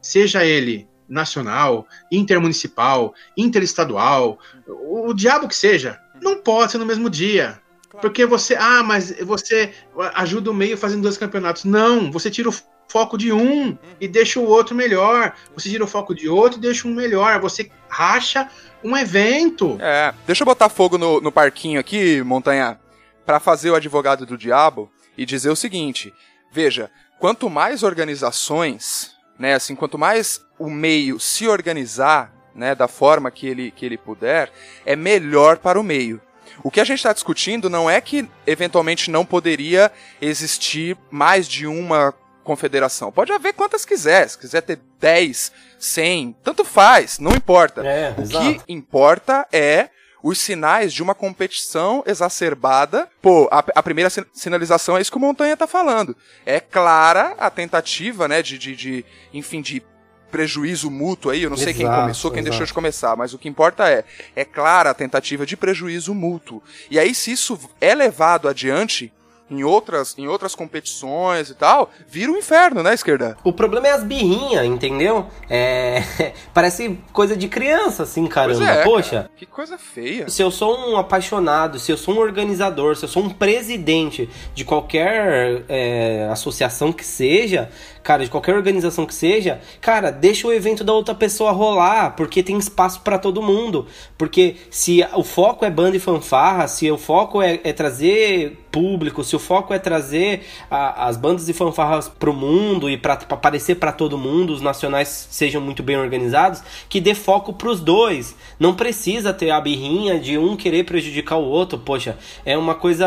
[0.00, 7.60] seja ele nacional, intermunicipal, interestadual, o diabo que seja, não pode ser no mesmo dia.
[8.00, 9.72] Porque você, ah, mas você
[10.14, 11.64] ajuda o meio fazendo dois campeonatos.
[11.64, 12.54] Não, você tira o
[12.88, 15.34] foco de um e deixa o outro melhor.
[15.54, 17.40] Você tira o foco de outro e deixa um melhor.
[17.40, 18.48] Você racha
[18.82, 19.78] um evento.
[19.80, 22.78] É, deixa eu botar fogo no, no parquinho aqui, Montanha,
[23.26, 26.12] para fazer o advogado do diabo e dizer o seguinte:
[26.52, 33.30] veja, quanto mais organizações, né, assim, quanto mais o meio se organizar né, da forma
[33.30, 34.50] que ele, que ele puder,
[34.84, 36.20] é melhor para o meio.
[36.62, 41.66] O que a gente está discutindo não é que eventualmente não poderia existir mais de
[41.66, 43.12] uma confederação.
[43.12, 44.28] Pode haver quantas quiser.
[44.28, 47.86] Se quiser ter 10, 100, tanto faz, não importa.
[47.86, 48.64] É, o exato.
[48.64, 49.90] que importa é
[50.22, 53.08] os sinais de uma competição exacerbada.
[53.22, 56.16] Pô, a, a, primeira sinalização é isso que o Montanha tá falando.
[56.44, 59.82] É clara a tentativa, né, de, de, de enfim, de
[60.30, 62.50] prejuízo mútuo aí, eu não sei quem começou, quem exato.
[62.50, 66.62] deixou de começar, mas o que importa é, é clara a tentativa de prejuízo mútuo.
[66.90, 69.12] E aí, se isso é levado adiante,
[69.50, 73.36] em outras, em outras competições e tal, vira um inferno, né, esquerda?
[73.42, 75.26] O problema é as birrinhas, entendeu?
[75.48, 76.02] É.
[76.52, 78.64] Parece coisa de criança, assim, caramba.
[78.64, 79.10] É, Poxa.
[79.10, 80.28] Cara, que coisa feia.
[80.28, 84.28] Se eu sou um apaixonado, se eu sou um organizador, se eu sou um presidente
[84.54, 87.70] de qualquer é, associação que seja,
[88.02, 92.42] cara, de qualquer organização que seja, cara, deixa o evento da outra pessoa rolar, porque
[92.42, 93.86] tem espaço para todo mundo.
[94.16, 99.24] Porque se o foco é banda e fanfarra, se o foco é, é trazer público,
[99.24, 103.76] se o foco é trazer a, as bandas e fanfarras pro mundo e para aparecer
[103.76, 108.36] para todo mundo, os nacionais sejam muito bem organizados, que dê foco pros dois.
[108.58, 113.06] Não precisa ter a birrinha de um querer prejudicar o outro, poxa, é uma coisa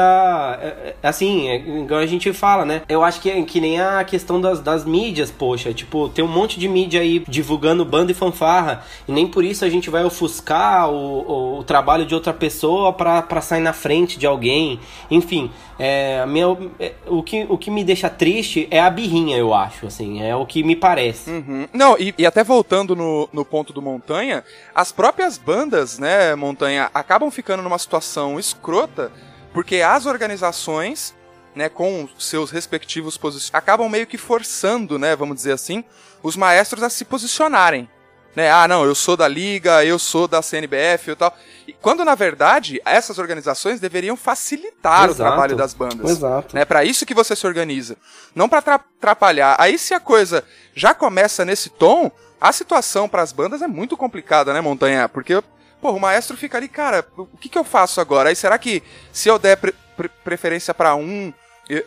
[0.61, 2.81] é, é, assim, é, igual a gente fala, né?
[2.87, 6.27] Eu acho que é que nem a questão das, das mídias, poxa, tipo, tem um
[6.27, 10.05] monte de mídia aí divulgando banda e fanfarra, e nem por isso a gente vai
[10.05, 14.79] ofuscar o, o, o trabalho de outra pessoa para sair na frente de alguém.
[15.09, 16.45] Enfim, é, minha,
[16.79, 20.35] é, o, que, o que me deixa triste é a birrinha, eu acho, assim, é
[20.35, 21.29] o que me parece.
[21.29, 21.67] Uhum.
[21.73, 26.89] Não, e, e, até voltando no, no ponto do Montanha, as próprias bandas, né, Montanha,
[26.93, 29.11] acabam ficando numa situação escrota,
[29.53, 31.15] porque as organizações,
[31.55, 35.83] né, com seus respectivos posicionamentos, acabam meio que forçando, né, vamos dizer assim,
[36.23, 37.89] os maestros a se posicionarem
[38.35, 38.51] né?
[38.51, 41.35] Ah, não, eu sou da liga, eu sou da CNBF e tal.
[41.67, 45.13] E quando na verdade essas organizações deveriam facilitar Exato.
[45.13, 46.09] o trabalho das bandas.
[46.09, 46.55] Exato.
[46.55, 46.65] Né?
[46.65, 47.97] Para isso que você se organiza,
[48.33, 49.55] não para atrapalhar.
[49.59, 53.95] Aí se a coisa já começa nesse tom, a situação para as bandas é muito
[53.95, 55.07] complicada, né, Montanha?
[55.07, 55.41] Porque
[55.81, 58.29] pô, o maestro fica ali, cara, o que, que eu faço agora?
[58.29, 61.33] Aí será que se eu der pre pre preferência para um,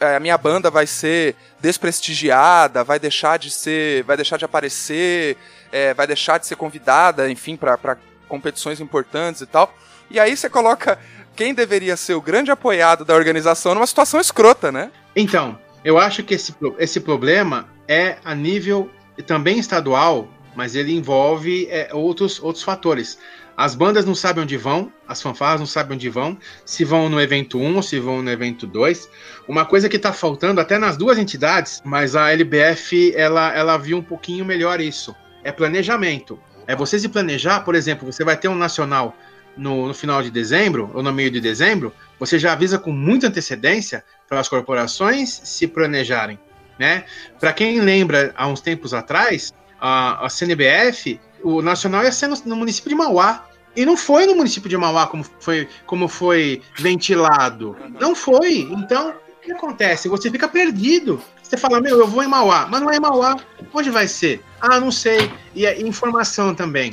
[0.00, 5.36] a minha banda vai ser desprestigiada, vai deixar de ser, vai deixar de aparecer,
[5.70, 7.96] é, vai deixar de ser convidada, enfim, para
[8.28, 9.74] competições importantes e tal.
[10.10, 10.98] E aí você coloca
[11.36, 14.90] quem deveria ser o grande apoiado da organização numa situação escrota, né?
[15.16, 18.90] Então, eu acho que esse, esse problema é a nível
[19.26, 23.18] também estadual, mas ele envolve é, outros, outros fatores.
[23.56, 27.20] As bandas não sabem onde vão, as fanfarras não sabem onde vão, se vão no
[27.20, 29.08] evento 1 ou se vão no evento 2.
[29.46, 33.98] Uma coisa que está faltando até nas duas entidades, mas a LBF ela, ela viu
[33.98, 35.14] um pouquinho melhor isso
[35.44, 36.40] é planejamento.
[36.66, 39.14] É você se planejar, por exemplo, você vai ter um nacional
[39.56, 43.28] no, no, final de dezembro ou no meio de dezembro, você já avisa com muita
[43.28, 46.38] antecedência para as corporações se planejarem.
[46.78, 47.04] Né?
[47.38, 52.36] Para quem lembra, há uns tempos atrás, a, a CNBF, o nacional ia ser no,
[52.46, 53.46] no, município de Mauá.
[53.76, 57.76] E não foi no município de Mauá como foi, como foi ventilado.
[58.00, 58.60] Não foi.
[58.70, 60.08] Então, o que acontece?
[60.08, 61.20] Você fica perdido.
[61.42, 63.36] Você fala, meu, eu vou em Mauá, mas não é em Mauá.
[63.72, 64.42] Onde vai ser?
[64.60, 65.30] Ah, não sei.
[65.54, 66.92] E é informação também.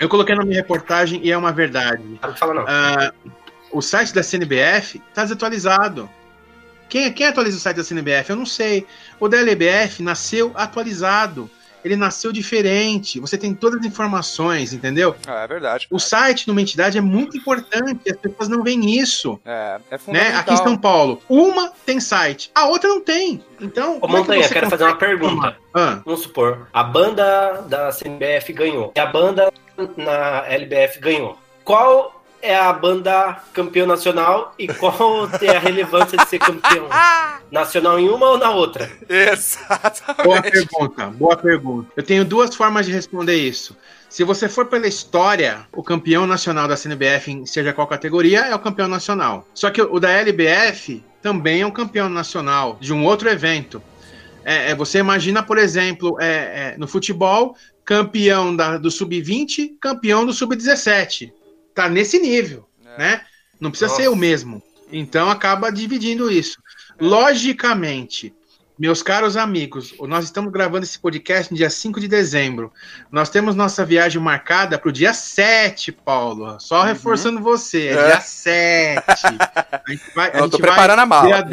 [0.00, 2.02] Eu coloquei na minha reportagem e é uma verdade.
[2.20, 2.62] Não fala não.
[2.64, 3.30] Uh,
[3.72, 6.10] o site da CNBF está desatualizado.
[6.88, 8.30] Quem, quem atualiza o site da CNBF?
[8.30, 8.86] Eu não sei.
[9.20, 11.50] O da LBF nasceu atualizado
[11.86, 13.20] ele nasceu diferente.
[13.20, 15.14] Você tem todas as informações, entendeu?
[15.26, 15.86] Ah, é verdade.
[15.90, 19.40] O site numa entidade é muito importante, as pessoas não veem isso.
[19.44, 20.32] É, é fundamental.
[20.32, 20.38] Né?
[20.38, 23.42] Aqui em São Paulo, uma tem site, a outra não tem.
[23.60, 23.98] Então.
[24.00, 25.56] Ô, é Montanha, é quero fazer uma pergunta.
[25.72, 26.00] Ah.
[26.04, 29.52] Vamos supor, a banda da CNBF ganhou e a banda
[29.96, 31.38] na LBF ganhou.
[31.64, 32.15] Qual
[32.46, 36.88] é a banda campeã nacional e qual é a relevância de ser campeão
[37.50, 38.90] nacional em uma ou na outra?
[39.08, 40.24] Exatamente.
[40.24, 41.90] Boa pergunta, boa pergunta.
[41.96, 43.76] Eu tenho duas formas de responder isso.
[44.08, 48.54] Se você for pela história, o campeão nacional da CNBF, em seja qual categoria, é
[48.54, 49.46] o campeão nacional.
[49.52, 53.82] Só que o da LBF também é um campeão nacional de um outro evento.
[54.44, 60.24] É, é, você imagina, por exemplo, é, é no futebol, campeão da, do sub-20, campeão
[60.24, 61.32] do sub-17
[61.76, 62.98] tá nesse nível, é.
[62.98, 63.20] né?
[63.60, 64.02] Não precisa Nossa.
[64.02, 64.62] ser o mesmo.
[64.90, 66.58] Então acaba dividindo isso.
[66.98, 68.34] Logicamente,
[68.78, 72.72] meus caros amigos, nós estamos gravando esse podcast no dia 5 de dezembro.
[73.10, 76.58] Nós temos nossa viagem marcada para o dia 7, Paulo.
[76.60, 76.86] Só uhum.
[76.86, 79.02] reforçando você, é, é, dia 7.
[79.06, 81.46] A gente vai, a tô preparando a mala.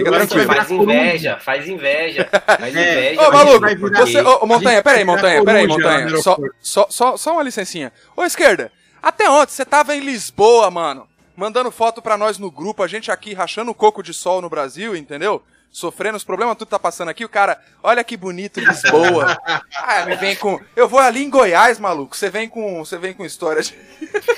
[0.45, 2.29] Faz inveja, faz inveja.
[2.45, 3.11] Faz é.
[3.13, 3.27] inveja.
[3.27, 6.17] Ô, maluco, você, ô, Montanha, peraí, Montanha, peraí, Montanha.
[6.17, 7.91] Só, só, só, só uma licencinha.
[8.15, 8.71] Ô, esquerda,
[9.03, 11.09] até ontem, você tava em Lisboa, mano.
[11.35, 14.49] Mandando foto pra nós no grupo, a gente aqui rachando o coco de sol no
[14.49, 15.43] Brasil, entendeu?
[15.69, 17.25] Sofrendo os problemas, tudo tá passando aqui.
[17.25, 19.37] O cara, olha que bonito Lisboa.
[19.75, 20.57] ah, me vem com.
[20.73, 22.15] Eu vou ali em Goiás, maluco.
[22.15, 22.85] Você vem com.
[22.85, 23.75] Você vem com história de.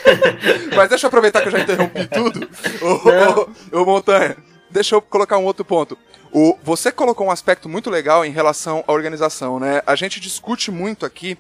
[0.75, 2.49] Mas deixa eu aproveitar que eu já interrompi tudo.
[2.81, 4.35] Ô, ô, ô, Montanha,
[4.71, 5.95] deixa eu colocar um outro ponto.
[6.31, 9.83] O, você colocou um aspecto muito legal em relação à organização, né?
[9.85, 11.37] A gente discute muito aqui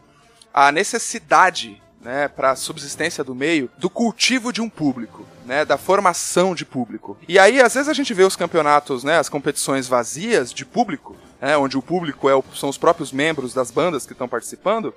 [0.53, 5.25] a necessidade né, para a subsistência do meio, do cultivo de um público.
[5.45, 7.15] Né, da formação de público.
[7.27, 11.15] E aí, às vezes, a gente vê os campeonatos, né, as competições vazias de público,
[11.39, 14.91] né, onde o público é o, são os próprios membros das bandas que estão participando,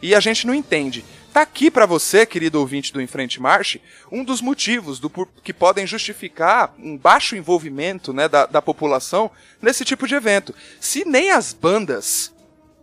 [0.00, 1.04] e a gente não entende.
[1.34, 5.10] Tá aqui para você, querido ouvinte do Enfrente Marche, um dos motivos do,
[5.44, 10.54] que podem justificar um baixo envolvimento né, da, da população nesse tipo de evento.
[10.80, 12.32] Se nem as bandas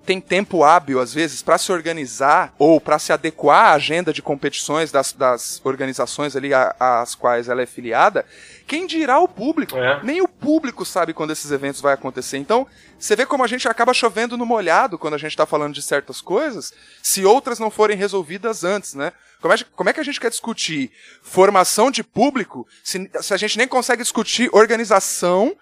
[0.08, 4.22] tem tempo hábil, às vezes, para se organizar ou para se adequar à agenda de
[4.22, 8.26] competições das, das organizações ali às quais ela é filiada,
[8.66, 9.78] quem dirá o público?
[9.78, 10.02] É.
[10.04, 12.38] Nem o público sabe quando esses eventos vão acontecer.
[12.38, 12.66] Então,
[12.98, 15.82] você vê como a gente acaba chovendo no molhado quando a gente está falando de
[15.82, 16.72] certas coisas,
[17.04, 19.12] se outras não forem resolvidas antes, né?
[19.42, 20.90] Como é, como é que a gente quer discutir
[21.22, 25.54] formação de público se, se a gente nem consegue discutir organização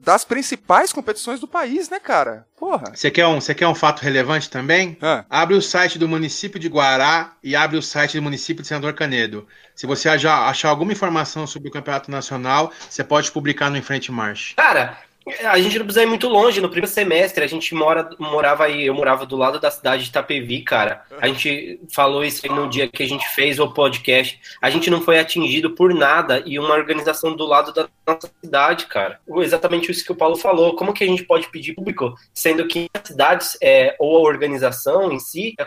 [0.00, 2.46] das principais competições do país, né, cara?
[2.58, 2.92] Porra.
[2.94, 4.96] Você quer um, você quer um fato relevante também?
[5.00, 5.24] Ah.
[5.28, 8.94] Abre o site do município de Guará e abre o site do município de Senador
[8.94, 9.46] Canedo.
[9.74, 14.10] Se você achar, achar alguma informação sobre o Campeonato Nacional, você pode publicar no Enfrente
[14.10, 14.54] March.
[14.56, 14.98] Cara,
[15.44, 16.60] a gente não precisa ir muito longe.
[16.60, 20.10] No primeiro semestre, a gente mora, morava aí, eu morava do lado da cidade de
[20.10, 21.02] Itapevi, cara.
[21.20, 24.40] A gente falou isso aí no dia que a gente fez o podcast.
[24.60, 28.86] A gente não foi atingido por nada e uma organização do lado da nossa cidade,
[28.86, 29.20] cara.
[29.36, 30.76] Exatamente isso que o Paulo falou.
[30.76, 35.12] Como que a gente pode pedir público, sendo que as cidades é, ou a organização
[35.12, 35.64] em si é,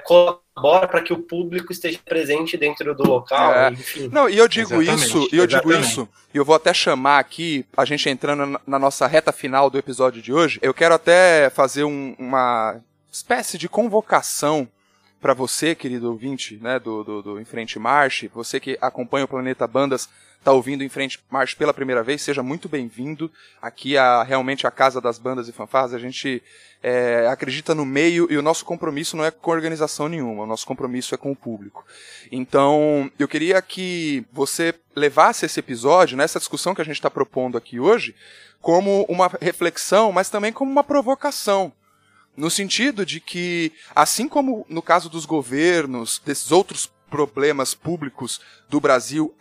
[0.53, 3.53] colabora para que o público esteja presente dentro do local.
[3.53, 3.73] É.
[4.11, 5.05] Não, e eu digo Exatamente.
[5.05, 8.79] isso, e eu digo isso, e eu vou até chamar aqui, a gente entrando na
[8.79, 12.79] nossa reta final do episódio de hoje, eu quero até fazer um, uma
[13.11, 14.67] espécie de convocação
[15.21, 19.27] para você, querido ouvinte, né, do, do, do Em Frente Marche, você que acompanha o
[19.27, 23.31] Planeta Bandas, está ouvindo Em Frente Marche pela primeira vez, seja muito bem-vindo
[23.61, 25.93] aqui a realmente a casa das bandas e fanfarras.
[25.93, 26.41] A gente
[26.81, 30.65] é, acredita no meio e o nosso compromisso não é com organização nenhuma, o nosso
[30.65, 31.85] compromisso é com o público.
[32.31, 37.59] Então, eu queria que você levasse esse episódio, nessa discussão que a gente está propondo
[37.59, 38.15] aqui hoje,
[38.59, 41.71] como uma reflexão, mas também como uma provocação.
[42.35, 48.39] No sentido de que, assim como no caso dos governos, desses outros problemas públicos
[48.69, 49.35] do Brasil,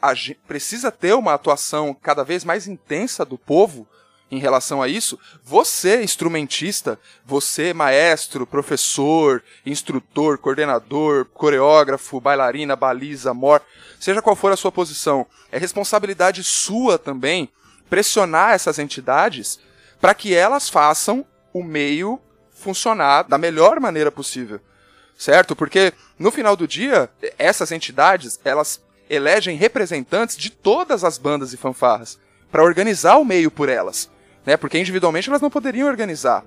[0.46, 3.86] precisa ter uma atuação cada vez mais intensa do povo
[4.30, 13.60] em relação a isso, você, instrumentista, você, maestro, professor, instrutor, coordenador, coreógrafo, bailarina, baliza, mor,
[13.98, 17.50] seja qual for a sua posição, é responsabilidade sua também
[17.88, 19.58] pressionar essas entidades
[20.00, 22.20] para que elas façam o meio
[22.60, 24.60] funcionar da melhor maneira possível.
[25.16, 25.56] Certo?
[25.56, 31.56] Porque no final do dia, essas entidades, elas elegem representantes de todas as bandas e
[31.56, 32.18] fanfarras
[32.50, 34.08] para organizar o meio por elas
[34.44, 34.56] né?
[34.56, 36.44] Porque individualmente elas não poderiam organizar.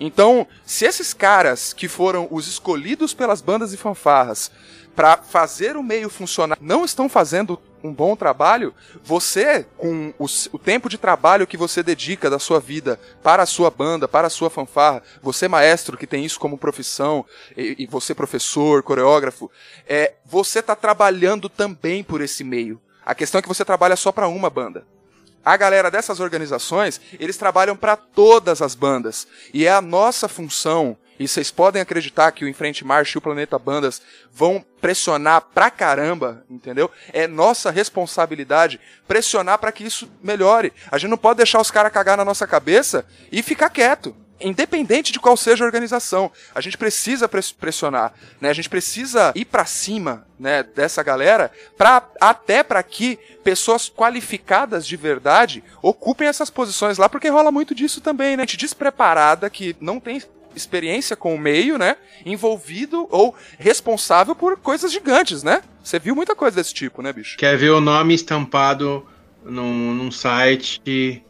[0.00, 4.50] Então, se esses caras que foram os escolhidos pelas bandas e fanfarras
[4.94, 10.58] para fazer o meio funcionar não estão fazendo um bom trabalho, você, com o, o,
[10.58, 14.30] tempo de trabalho que você dedica da sua vida para a sua banda, para a
[14.30, 19.50] sua fanfarra, você maestro que tem isso como profissão, e, e você professor, coreógrafo,
[19.86, 22.80] é, você está trabalhando também por esse meio.
[23.04, 24.86] A questão é que você trabalha só para uma banda
[25.44, 29.26] a galera dessas organizações, eles trabalham para todas as bandas.
[29.52, 33.22] E é a nossa função, e vocês podem acreditar que o Enfrente Marcha e o
[33.22, 36.90] Planeta Bandas vão pressionar pra caramba, entendeu?
[37.12, 40.72] É nossa responsabilidade pressionar para que isso melhore.
[40.90, 45.12] A gente não pode deixar os caras cagar na nossa cabeça e ficar quieto independente
[45.12, 46.30] de qual seja a organização.
[46.54, 48.50] A gente precisa pressionar, né?
[48.50, 54.86] A gente precisa ir para cima, né, dessa galera, para até para que pessoas qualificadas
[54.86, 58.42] de verdade ocupem essas posições lá, porque rola muito disso também, né?
[58.42, 60.20] Gente despreparada que não tem
[60.54, 61.96] experiência com o meio, né?
[62.24, 65.62] Envolvido ou responsável por coisas gigantes, né?
[65.82, 67.36] Você viu muita coisa desse tipo, né, bicho?
[67.36, 69.06] Quer ver o nome estampado
[69.44, 71.22] num, num site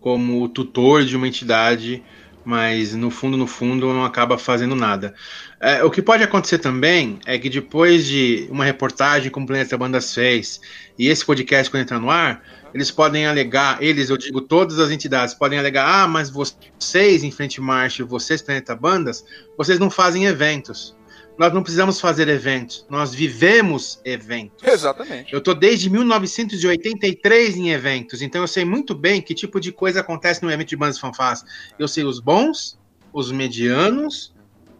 [0.00, 2.02] como tutor de uma entidade
[2.46, 5.12] mas no fundo, no fundo, não acaba fazendo nada.
[5.58, 9.76] É, o que pode acontecer também é que depois de uma reportagem como o Planeta
[9.76, 10.60] Bandas fez
[10.96, 12.40] e esse podcast quando entrar no ar,
[12.74, 17.30] eles podem alegar, eles, eu digo todas as entidades, podem alegar, ah, mas vocês em
[17.30, 19.24] Frente Marcha, vocês Planeta Bandas,
[19.56, 20.94] vocês não fazem eventos.
[21.38, 24.66] Nós não precisamos fazer eventos, nós vivemos eventos.
[24.66, 25.32] Exatamente.
[25.32, 30.00] Eu estou desde 1983 em eventos, então eu sei muito bem que tipo de coisa
[30.00, 31.44] acontece no evento de bandas fanfás.
[31.78, 32.78] Eu sei os bons,
[33.12, 34.34] os medianos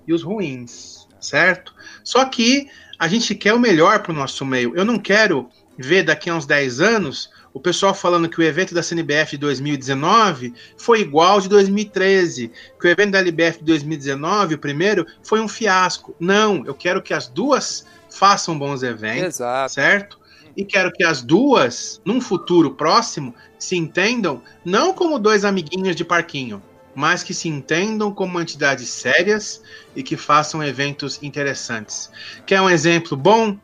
[0.06, 1.74] e os ruins, certo?
[2.02, 2.68] Só que
[2.98, 4.74] a gente quer o melhor para o nosso meio.
[4.74, 8.74] Eu não quero ver daqui a uns 10 anos o pessoal falando que o evento
[8.74, 13.64] da CNBF de 2019 foi igual ao de 2013, que o evento da LBF de
[13.64, 16.14] 2019, o primeiro, foi um fiasco.
[16.20, 19.72] Não, eu quero que as duas façam bons eventos, Exato.
[19.72, 20.18] certo?
[20.54, 26.04] E quero que as duas, num futuro próximo, se entendam não como dois amiguinhos de
[26.04, 26.62] parquinho,
[26.94, 29.62] mas que se entendam como entidades sérias
[29.94, 32.10] e que façam eventos interessantes.
[32.44, 33.56] Quer um exemplo bom?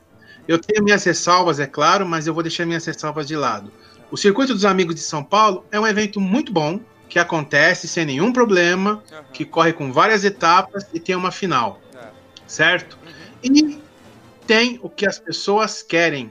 [0.48, 3.70] Eu tenho minhas ressalvas, é claro, mas eu vou deixar minhas ressalvas de lado.
[4.12, 8.04] O Circuito dos Amigos de São Paulo é um evento muito bom, que acontece sem
[8.04, 9.24] nenhum problema, Aham.
[9.32, 12.08] que corre com várias etapas e tem uma final, É.
[12.46, 12.98] certo?
[13.02, 13.12] Uhum.
[13.42, 13.78] E
[14.46, 16.30] tem o que as pessoas querem.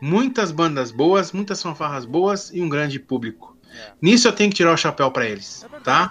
[0.00, 3.54] Muitas bandas boas, muitas fanfarras boas e um grande público.
[3.70, 3.92] É.
[4.00, 6.10] Nisso eu tenho que tirar o chapéu para eles, É tá?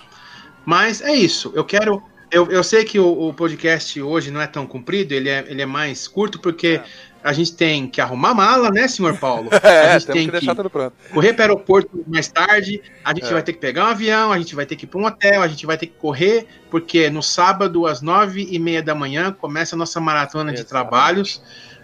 [0.63, 1.51] Mas é isso.
[1.55, 2.03] Eu quero.
[2.29, 5.61] Eu, eu sei que o, o podcast hoje não é tão comprido, ele é, ele
[5.61, 6.81] é mais curto, porque
[7.23, 9.49] a gente tem que arrumar mala, né, senhor Paulo?
[9.63, 10.93] É, a gente tem que que deixar tudo pronto.
[11.13, 13.33] correr para o aeroporto mais tarde, a gente É.
[13.33, 15.41] vai ter que pegar um avião, a gente vai ter que ir para um hotel,
[15.41, 19.31] a gente vai ter que correr, porque no sábado, às nove e meia da manhã,
[19.31, 20.69] começa a nossa maratona de Exatamente.
[20.89, 21.41] trabalhos.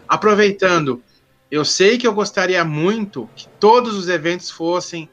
[0.08, 1.02] Aproveitando,
[1.50, 5.10] eu sei que eu gostaria muito que todos os eventos fossem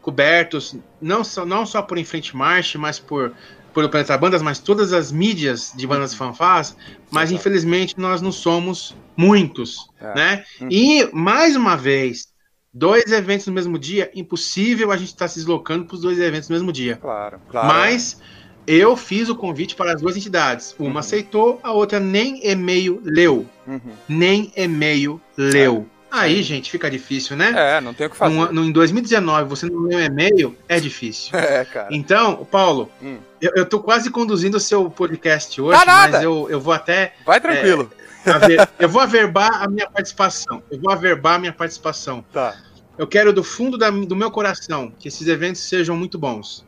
[0.00, 3.32] cobertos, não só, não só por Enfrente Marche, mas por,
[3.72, 6.76] por Planeta Bandas, mas todas as mídias de bandas fanfarras,
[7.10, 7.40] mas Exato.
[7.40, 10.14] infelizmente nós não somos muitos, É.
[10.14, 10.44] né?
[10.60, 10.68] Uhum.
[10.70, 12.28] E, mais uma vez,
[12.72, 16.48] dois eventos no mesmo dia, impossível a gente estar se deslocando para os dois eventos
[16.48, 16.96] no mesmo dia.
[16.96, 17.66] Claro, claro.
[17.68, 18.18] Mas
[18.66, 20.74] eu fiz o convite para as duas entidades.
[20.78, 20.98] Uma Uhum.
[20.98, 23.46] aceitou, a outra nem e-mail leu.
[23.66, 23.80] Uhum.
[24.08, 25.86] Nem e-mail leu.
[26.12, 27.52] Aí, gente, fica difícil, né?
[27.56, 28.34] É, não tem o que fazer.
[28.34, 31.32] Num- num- em 2019, você não leu e-mail, é difícil.
[31.38, 31.88] É, cara.
[31.90, 33.16] Então, Paulo, Hum.
[33.40, 36.12] eu, eu tô quase conduzindo o seu podcast hoje, Tá nada.
[36.18, 37.14] mas eu, eu vou até.
[37.24, 37.90] Vai tranquilo.
[38.26, 40.62] aver- eu vou averbar a minha participação.
[40.70, 42.22] Eu vou averbar a minha participação.
[42.30, 42.54] Tá.
[42.98, 46.64] Eu quero do fundo da- do meu coração que esses eventos sejam muito bons.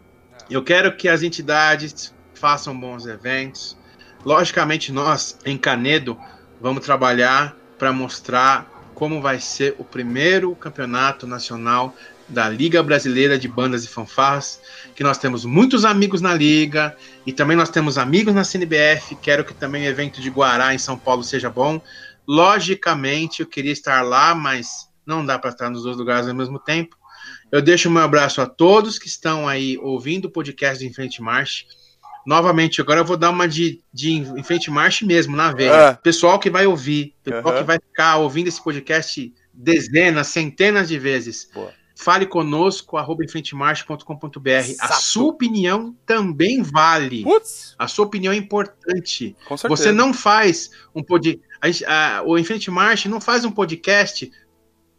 [0.48, 3.76] Eu quero que as entidades façam bons eventos.
[4.24, 6.18] Logicamente, nós, em Canedo,
[6.60, 11.94] vamos trabalhar para mostrar como vai ser o primeiro campeonato nacional
[12.28, 14.60] da Liga Brasileira de Bandas e Fanfarras,
[14.94, 19.16] que nós temos muitos amigos na liga e também nós temos amigos na CNBF.
[19.16, 21.80] Quero que também o evento de Guará em São Paulo seja bom.
[22.26, 26.58] Logicamente, eu queria estar lá, mas não dá para estar nos dois lugares ao mesmo
[26.58, 26.96] tempo.
[27.52, 31.66] Eu deixo meu abraço a todos que estão aí ouvindo o podcast do Enfrente Marche.
[32.26, 35.90] Novamente, agora eu vou dar uma de, de Enfrente Marche mesmo, na veia.
[35.90, 35.94] Ah.
[35.94, 37.58] Pessoal que vai ouvir, pessoal Aham.
[37.58, 41.48] que vai ficar ouvindo esse podcast dezenas, centenas de vezes.
[41.52, 41.72] Boa.
[41.96, 44.74] Fale conosco, arroba enfrentemarche.com.br.
[44.80, 47.22] A sua opinião também vale.
[47.22, 49.36] Putz, A sua opinião é importante.
[49.68, 51.84] Você não faz um podcast.
[52.26, 54.30] O Enfrente Marche não faz um podcast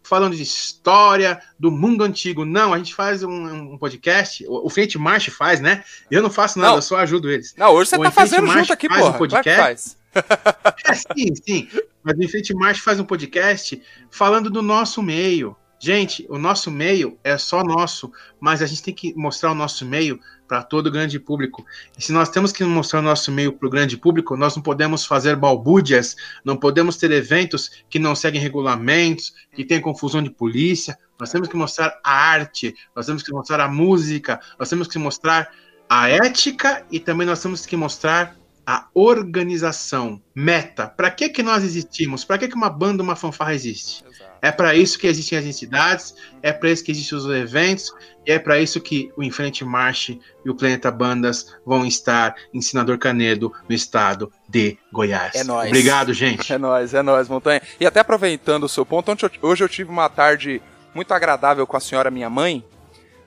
[0.06, 2.46] falando de história do mundo antigo.
[2.46, 4.46] Não, a gente faz um, um podcast.
[4.48, 5.84] O, o Marche faz, né?
[6.10, 6.78] Eu não faço nada, Não.
[6.78, 7.54] eu só ajudo eles.
[7.58, 9.28] Não, hoje você O tá Enfrente fazendo Marche junto aqui, faz um porra.
[9.28, 9.98] Claro que podcast.
[10.16, 11.68] É, sim, sim.
[12.02, 15.58] Mas o Enfrente Marche faz um podcast falando do nosso meio.
[15.80, 19.86] Gente, o nosso meio é só nosso, mas a gente tem que mostrar o nosso
[19.86, 21.66] meio para todo o grande público.
[21.98, 24.64] E se nós temos que mostrar o nosso meio para o grande público, nós não
[24.64, 30.30] podemos fazer balbúrdias, não podemos ter eventos que não seguem regulamentos, que tem confusão de
[30.30, 30.98] polícia.
[31.20, 34.98] Nós temos que mostrar a arte, nós temos que mostrar a música, nós temos que
[34.98, 35.52] mostrar
[35.90, 38.36] a ética e também nós temos que mostrar
[38.66, 40.88] a organização, meta.
[40.88, 42.26] Para que que nós existimos?
[42.26, 44.04] Para que que uma banda, uma fanfarra existe?
[44.08, 44.36] Exato.
[44.42, 47.92] É para isso que existem as entidades, é para isso que existem os eventos,
[48.26, 52.62] e é para isso que o Enfrente Marche e o Planeta Bandas vão estar em
[52.62, 55.36] Senador Canedo, no estado de Goiás.
[55.36, 55.70] É nóis.
[55.70, 56.54] Obrigado, gente.
[56.56, 57.62] É nóis, é nóis, Montanha.
[57.80, 59.12] E até aproveitando o seu ponto,
[59.42, 60.62] hoje eu tive uma tarde
[60.94, 62.64] muito agradável com a senhora minha mãe,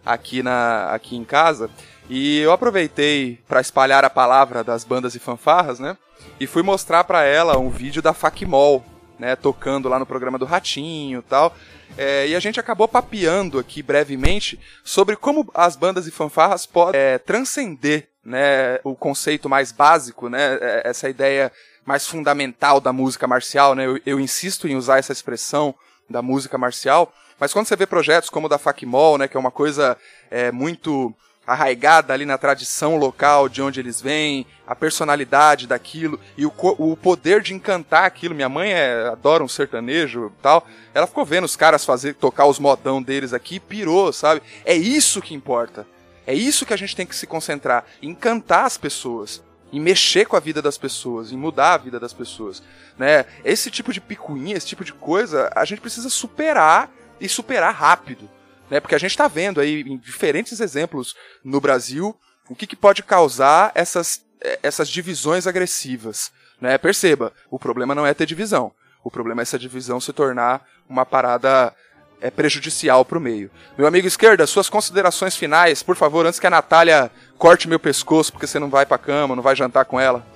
[0.07, 1.68] aqui, na, aqui em casa,
[2.09, 5.96] e eu aproveitei para espalhar a palavra das bandas e fanfarras, né?
[6.40, 8.84] E fui mostrar para ela um vídeo da Facmol,
[9.18, 9.36] né?
[9.36, 11.54] Tocando lá no programa do Ratinho tal.
[11.96, 17.00] É, e a gente acabou papeando aqui brevemente sobre como as bandas e fanfarras podem
[17.00, 21.50] é, transcender né, o conceito mais básico, né, é, essa ideia
[21.84, 23.74] mais fundamental da música marcial.
[23.74, 25.74] Né, eu, eu insisto em usar essa expressão
[26.09, 29.40] da música marcial, mas quando você vê projetos como o da Facmol, né, que é
[29.40, 29.96] uma coisa
[30.30, 31.14] é, muito
[31.49, 36.94] arraigada ali na tradição local de onde eles vêm, a personalidade daquilo e o, o
[36.94, 38.34] poder de encantar aquilo.
[38.34, 40.68] Minha mãe é, adora um sertanejo e tal.
[40.92, 44.42] Ela ficou vendo os caras fazer tocar os modão deles aqui e pirou, sabe?
[44.62, 45.86] É isso que importa.
[46.26, 49.42] É isso que a gente tem que se concentrar, encantar as pessoas,
[49.72, 52.62] em mexer com a vida das pessoas, em mudar a vida das pessoas,
[52.99, 53.24] né?
[53.42, 58.28] Esse tipo de picuinha, esse tipo de coisa, a gente precisa superar e superar rápido
[58.71, 58.81] né?
[58.81, 61.14] Porque a gente está vendo aí em diferentes exemplos
[61.45, 62.14] no Brasil
[62.49, 66.79] o que, que pode causar essas, eh, essas divisões agressivas, né?
[66.79, 68.73] Perceba, o problema não é ter divisão,
[69.05, 71.75] o problema é essa divisão se tornar uma parada
[72.21, 73.51] é, prejudicial para o meio.
[73.77, 78.33] Meu amigo esquerda, suas considerações finais, por favor, antes que a Natália corte meu pescoço
[78.33, 80.27] porque você não vai pra cama, não vai jantar com ela.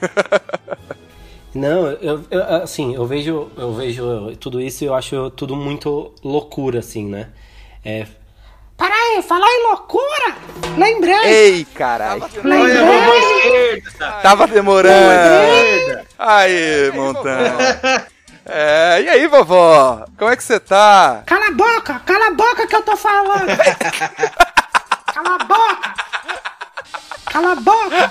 [1.54, 6.14] Não, eu, eu- assim, eu vejo, eu vejo tudo isso e eu acho tudo muito
[6.24, 7.28] loucura, assim, né?
[7.84, 8.06] É,
[8.76, 10.36] Peraí, falar em loucura?
[10.76, 11.24] Lembrei.
[11.24, 12.24] Ei, caralho.
[12.42, 13.82] Lembrei.
[14.22, 16.00] Tava demorando.
[16.18, 18.08] Aí, Montana.
[18.44, 20.04] É, e aí, vovó?
[20.18, 21.22] Como é que você tá?
[21.26, 23.46] Cala a boca, cala a boca que eu tô falando.
[25.14, 25.94] cala a boca.
[27.26, 28.10] Cala a boca.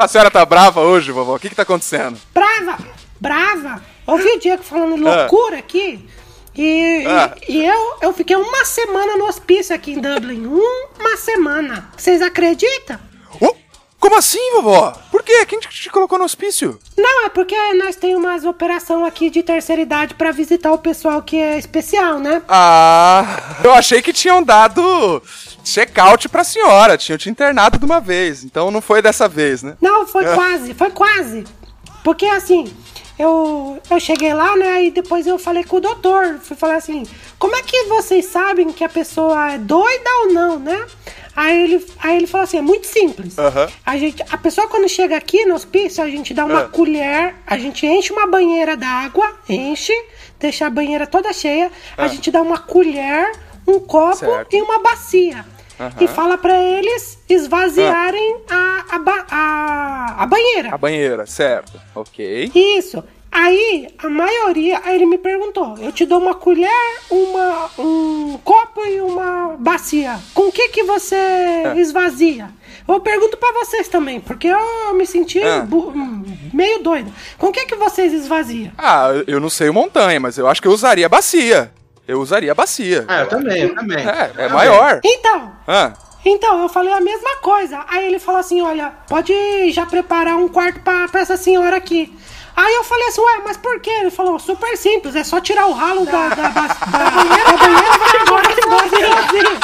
[0.00, 1.36] A senhora tá brava hoje, vovó?
[1.36, 2.18] O que que tá acontecendo?
[2.34, 2.76] Brava,
[3.20, 3.82] brava.
[4.04, 6.08] Ouvi o Diego falando loucura aqui.
[6.54, 7.34] E, Ah.
[7.48, 10.46] e, e eu, eu fiquei uma semana no hospício aqui em Dublin.
[10.46, 11.88] Uma semana.
[11.96, 12.98] Vocês acreditam?
[13.40, 13.54] Oh,
[13.98, 14.92] como assim, vovó?
[15.10, 15.46] Por quê?
[15.46, 16.78] Quem te te colocou no hospício?
[16.96, 21.22] Não, é porque nós temos umas operação aqui de terceira idade pra visitar o pessoal
[21.22, 22.42] que é especial, né?
[22.48, 25.22] Ah, eu achei que tinham dado
[25.64, 26.98] check-out pra senhora.
[26.98, 28.44] Tinham te internado de uma vez.
[28.44, 29.76] Então não foi dessa vez, né?
[29.80, 30.34] Não, foi É.
[30.34, 31.44] quase, foi quase.
[32.04, 32.74] Porque assim,
[33.18, 34.84] eu, eu cheguei lá, né?
[34.84, 36.38] E depois eu falei com o doutor.
[36.42, 37.04] Fui falar assim:
[37.38, 40.84] como é que vocês sabem que a pessoa é doida ou não, né?
[41.34, 43.38] Aí ele, aí ele falou assim: é muito simples.
[43.38, 43.68] Aham.
[43.86, 46.68] A, gente, a pessoa, quando chega aqui no hospício, a gente dá uma Ah.
[46.68, 49.92] colher, a gente enche uma banheira d'água, enche,
[50.38, 53.32] deixa a banheira toda cheia, a gente dá uma colher,
[53.66, 54.54] um copo Certo.
[54.54, 55.44] e uma bacia.
[55.82, 55.92] Aham.
[56.00, 60.74] E fala pra eles esvaziarem a, a, ba- a, a banheira.
[60.74, 61.80] A banheira, certo.
[61.94, 62.50] Ok.
[62.54, 63.02] Isso.
[63.34, 66.68] Aí, a maioria, aí ele me perguntou: eu te dou uma colher,
[67.10, 70.18] uma, um copo e uma bacia.
[70.34, 71.74] Com o que que você É.
[71.78, 72.50] esvazia?
[72.86, 75.66] Eu pergunto pra vocês também, porque eu me senti Ah.
[76.52, 77.10] meio doida.
[77.38, 78.72] Com o que que vocês esvaziam?
[78.76, 81.72] Ah, eu não sei o montanha, mas eu acho que eu usaria a bacia.
[82.06, 83.04] Eu usaria a bacia.
[83.08, 83.98] Ah, eu também, eu também.
[84.06, 84.48] É, é Também.
[84.50, 85.00] maior.
[85.04, 85.92] Então, Ah,
[86.24, 87.84] então, eu falei a mesma coisa.
[87.88, 89.32] Aí ele falou assim: olha, pode
[89.72, 92.16] já preparar um quarto pra, pra essa senhora aqui.
[92.54, 93.88] Aí eu falei assim, ué, mas por quê?
[93.90, 97.56] Ele falou, super simples, é só tirar o ralo da, da, ba- da banheira, da
[97.56, 99.60] banheira vai embora, sozinho.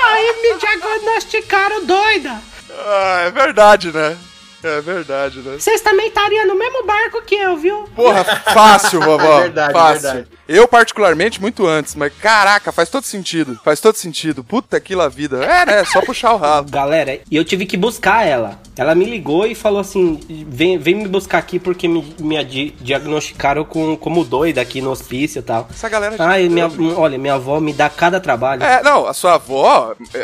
[0.00, 2.40] Aí me diagnosticaram doida.
[2.70, 4.16] Ah, é verdade, né?
[4.62, 5.56] É verdade, né?
[5.58, 7.84] Vocês também estariam no mesmo barco que eu, viu?
[7.94, 9.38] Porra, fácil, vovó.
[9.38, 10.02] É verdade, fácil.
[10.02, 10.28] verdade.
[10.48, 13.60] Eu, particularmente, muito antes, mas caraca, faz todo sentido.
[13.62, 14.42] Faz todo sentido.
[14.42, 15.44] Puta que la vida.
[15.44, 15.84] É, né?
[15.84, 16.66] Só puxar o ralo.
[16.70, 18.58] Galera, e eu tive que buscar ela.
[18.74, 22.74] Ela me ligou e falou assim: vem, vem me buscar aqui porque me, me di-
[22.80, 25.68] diagnosticaram com, como doida aqui no hospício e tal.
[25.70, 28.62] Essa galera de Ai, minha, olha, minha avó me dá cada trabalho.
[28.62, 30.18] É, não, a sua avó, é,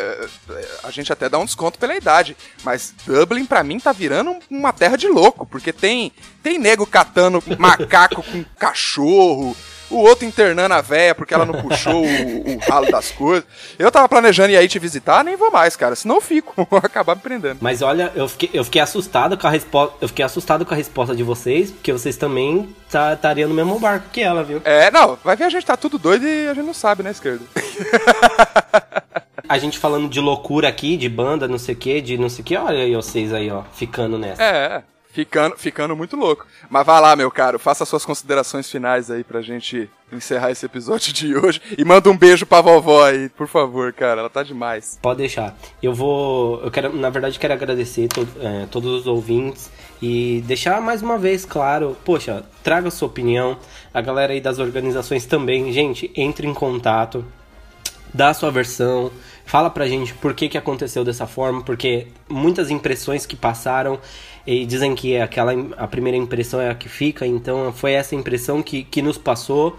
[0.49, 4.34] é, a gente até dá um desconto pela idade, mas Dublin pra mim tá virando
[4.51, 6.11] um- uma terra de louco, porque tem
[6.43, 9.55] tem nego catando macaco com cachorro,
[9.89, 13.45] o outro internando a véia porque ela não puxou o, o ralo das coisas.
[13.77, 16.79] Eu tava planejando ir aí te visitar, nem vou mais, cara, senão eu fico, vou
[16.79, 17.57] acabar me prendendo.
[17.61, 19.95] Mas olha, eu fiquei, eu fiquei assustado com a resposta.
[20.01, 23.79] Eu fiquei assustado com a resposta de vocês, porque vocês também tá- estariam no mesmo
[23.79, 24.61] barco que ela, viu?
[24.65, 27.11] É, não, vai ver a gente tá tudo doido e a gente não sabe, né,
[27.11, 27.47] esquerdo?
[29.47, 32.41] A gente falando de loucura aqui, de banda, não sei o que, de não sei
[32.41, 34.41] o que, olha aí vocês aí, ó, ficando nessa.
[34.43, 36.45] É, ficando, ficando muito louco.
[36.69, 41.13] Mas vai lá, meu caro, faça suas considerações finais aí pra gente encerrar esse episódio
[41.13, 41.61] de hoje.
[41.77, 44.19] E manda um beijo pra vovó aí, por favor, cara.
[44.21, 44.97] Ela tá demais.
[45.01, 45.55] Pode deixar.
[45.81, 46.61] Eu vou.
[46.63, 49.69] Eu quero, na verdade, quero agradecer to- é, todos os ouvintes
[50.01, 53.57] e deixar mais uma vez claro, poxa, traga sua opinião.
[53.93, 57.23] A galera aí das organizações também, gente, entre em contato,
[58.13, 59.11] dá a sua versão,
[59.45, 63.99] fala pra gente por que, que aconteceu dessa forma, porque muitas impressões que passaram
[64.45, 68.15] e dizem que aquela im- a primeira impressão é a que fica, então foi essa
[68.15, 69.75] impressão que, que nos passou.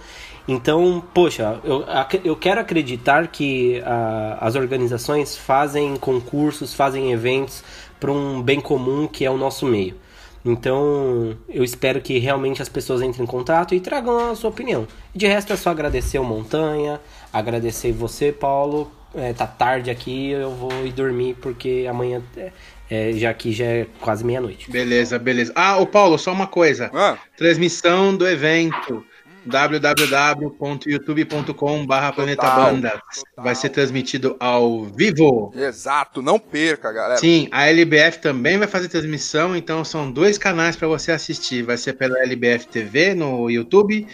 [0.48, 1.84] Então, poxa, eu,
[2.24, 7.64] eu quero acreditar que ah, as organizações fazem concursos, fazem eventos
[7.98, 9.96] para um bem comum que é o nosso meio.
[10.44, 14.86] Então, eu espero que realmente as pessoas entrem em contato e tragam a sua opinião.
[15.12, 17.00] De resto, é só agradecer o Montanha,
[17.32, 18.88] agradecer você, Paulo.
[19.16, 22.52] É, tá tarde aqui, eu vou ir dormir porque amanhã, é,
[22.90, 24.70] é, já que já é quase meia-noite.
[24.70, 25.52] Beleza, beleza.
[25.54, 26.90] Ah, ô Paulo, só uma coisa.
[26.92, 29.04] Ah, Transmissão do evento
[29.46, 32.92] www.youtube.com.br Planeta Total, Bandas.
[32.92, 33.44] total.
[33.44, 35.52] Vai ser transmitido ao vivo.
[35.54, 37.18] exato, não perca, galera.
[37.18, 41.62] Sim, a LBF também vai fazer transmissão, então são dois canais para você assistir.
[41.62, 44.06] Vai ser pela LBF TV no YouTube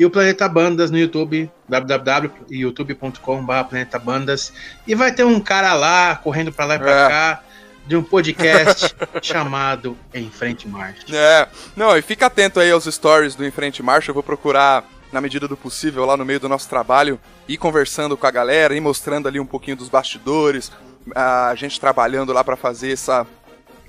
[0.00, 4.50] e o Planeta Bandas no YouTube, www.youtube.com.br Planeta Bandas.
[4.86, 7.08] E vai ter um cara lá correndo para lá e para É.
[7.08, 7.42] cá
[7.86, 11.04] de um podcast chamado Em Frente Marcha.
[11.14, 11.46] É,
[11.76, 14.10] não, e fica atento aí aos stories do Em Frente Marcha.
[14.10, 18.16] Eu vou procurar, na medida do possível, lá no meio do nosso trabalho, ir conversando
[18.16, 20.72] com a galera, ir mostrando ali um pouquinho dos bastidores,
[21.14, 23.26] a gente trabalhando lá pra fazer essa,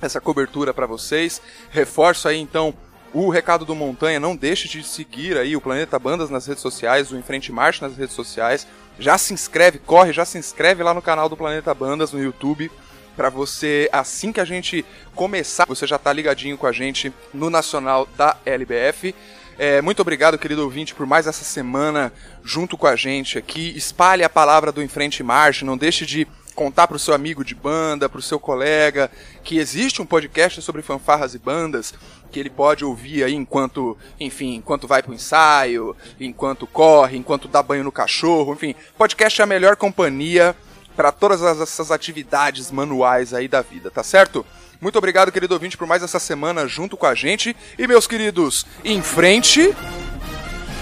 [0.01, 1.41] essa cobertura pra vocês.
[1.70, 2.74] Reforço aí então
[3.14, 7.12] o recado do Montanha, não deixe de seguir aí o Planeta Bandas nas redes sociais,
[7.12, 8.68] o Enfrente Marcha nas redes sociais.
[8.99, 12.72] Já se inscreve, corre, já se inscreve lá no canal do Planeta Bandas no YouTube
[13.16, 17.49] para você, assim que a gente começar, você já tá ligadinho com a gente no
[17.49, 19.14] Nacional da LBF.
[19.57, 22.12] É, muito obrigado, querido ouvinte, por mais essa semana
[22.43, 23.74] junto com a gente aqui.
[23.76, 26.28] Espalhe a palavra do Enfrente Marcha, não deixe de
[26.62, 29.09] contar para o seu amigo de banda, para o seu colega,
[29.43, 31.91] que existe um podcast sobre fanfarras e bandas
[32.32, 37.64] que ele pode ouvir aí enquanto, enfim, enquanto vai pro ensaio, enquanto corre, enquanto dá
[37.64, 40.55] banho no cachorro, enfim, podcast é a melhor companhia
[40.95, 44.45] para todas essas atividades manuais aí da vida, tá certo?
[44.80, 47.55] Muito obrigado, querido ouvinte, por mais essa semana junto com a gente.
[47.78, 49.76] E meus queridos, em frente.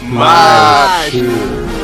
[0.01, 1.78] Marche!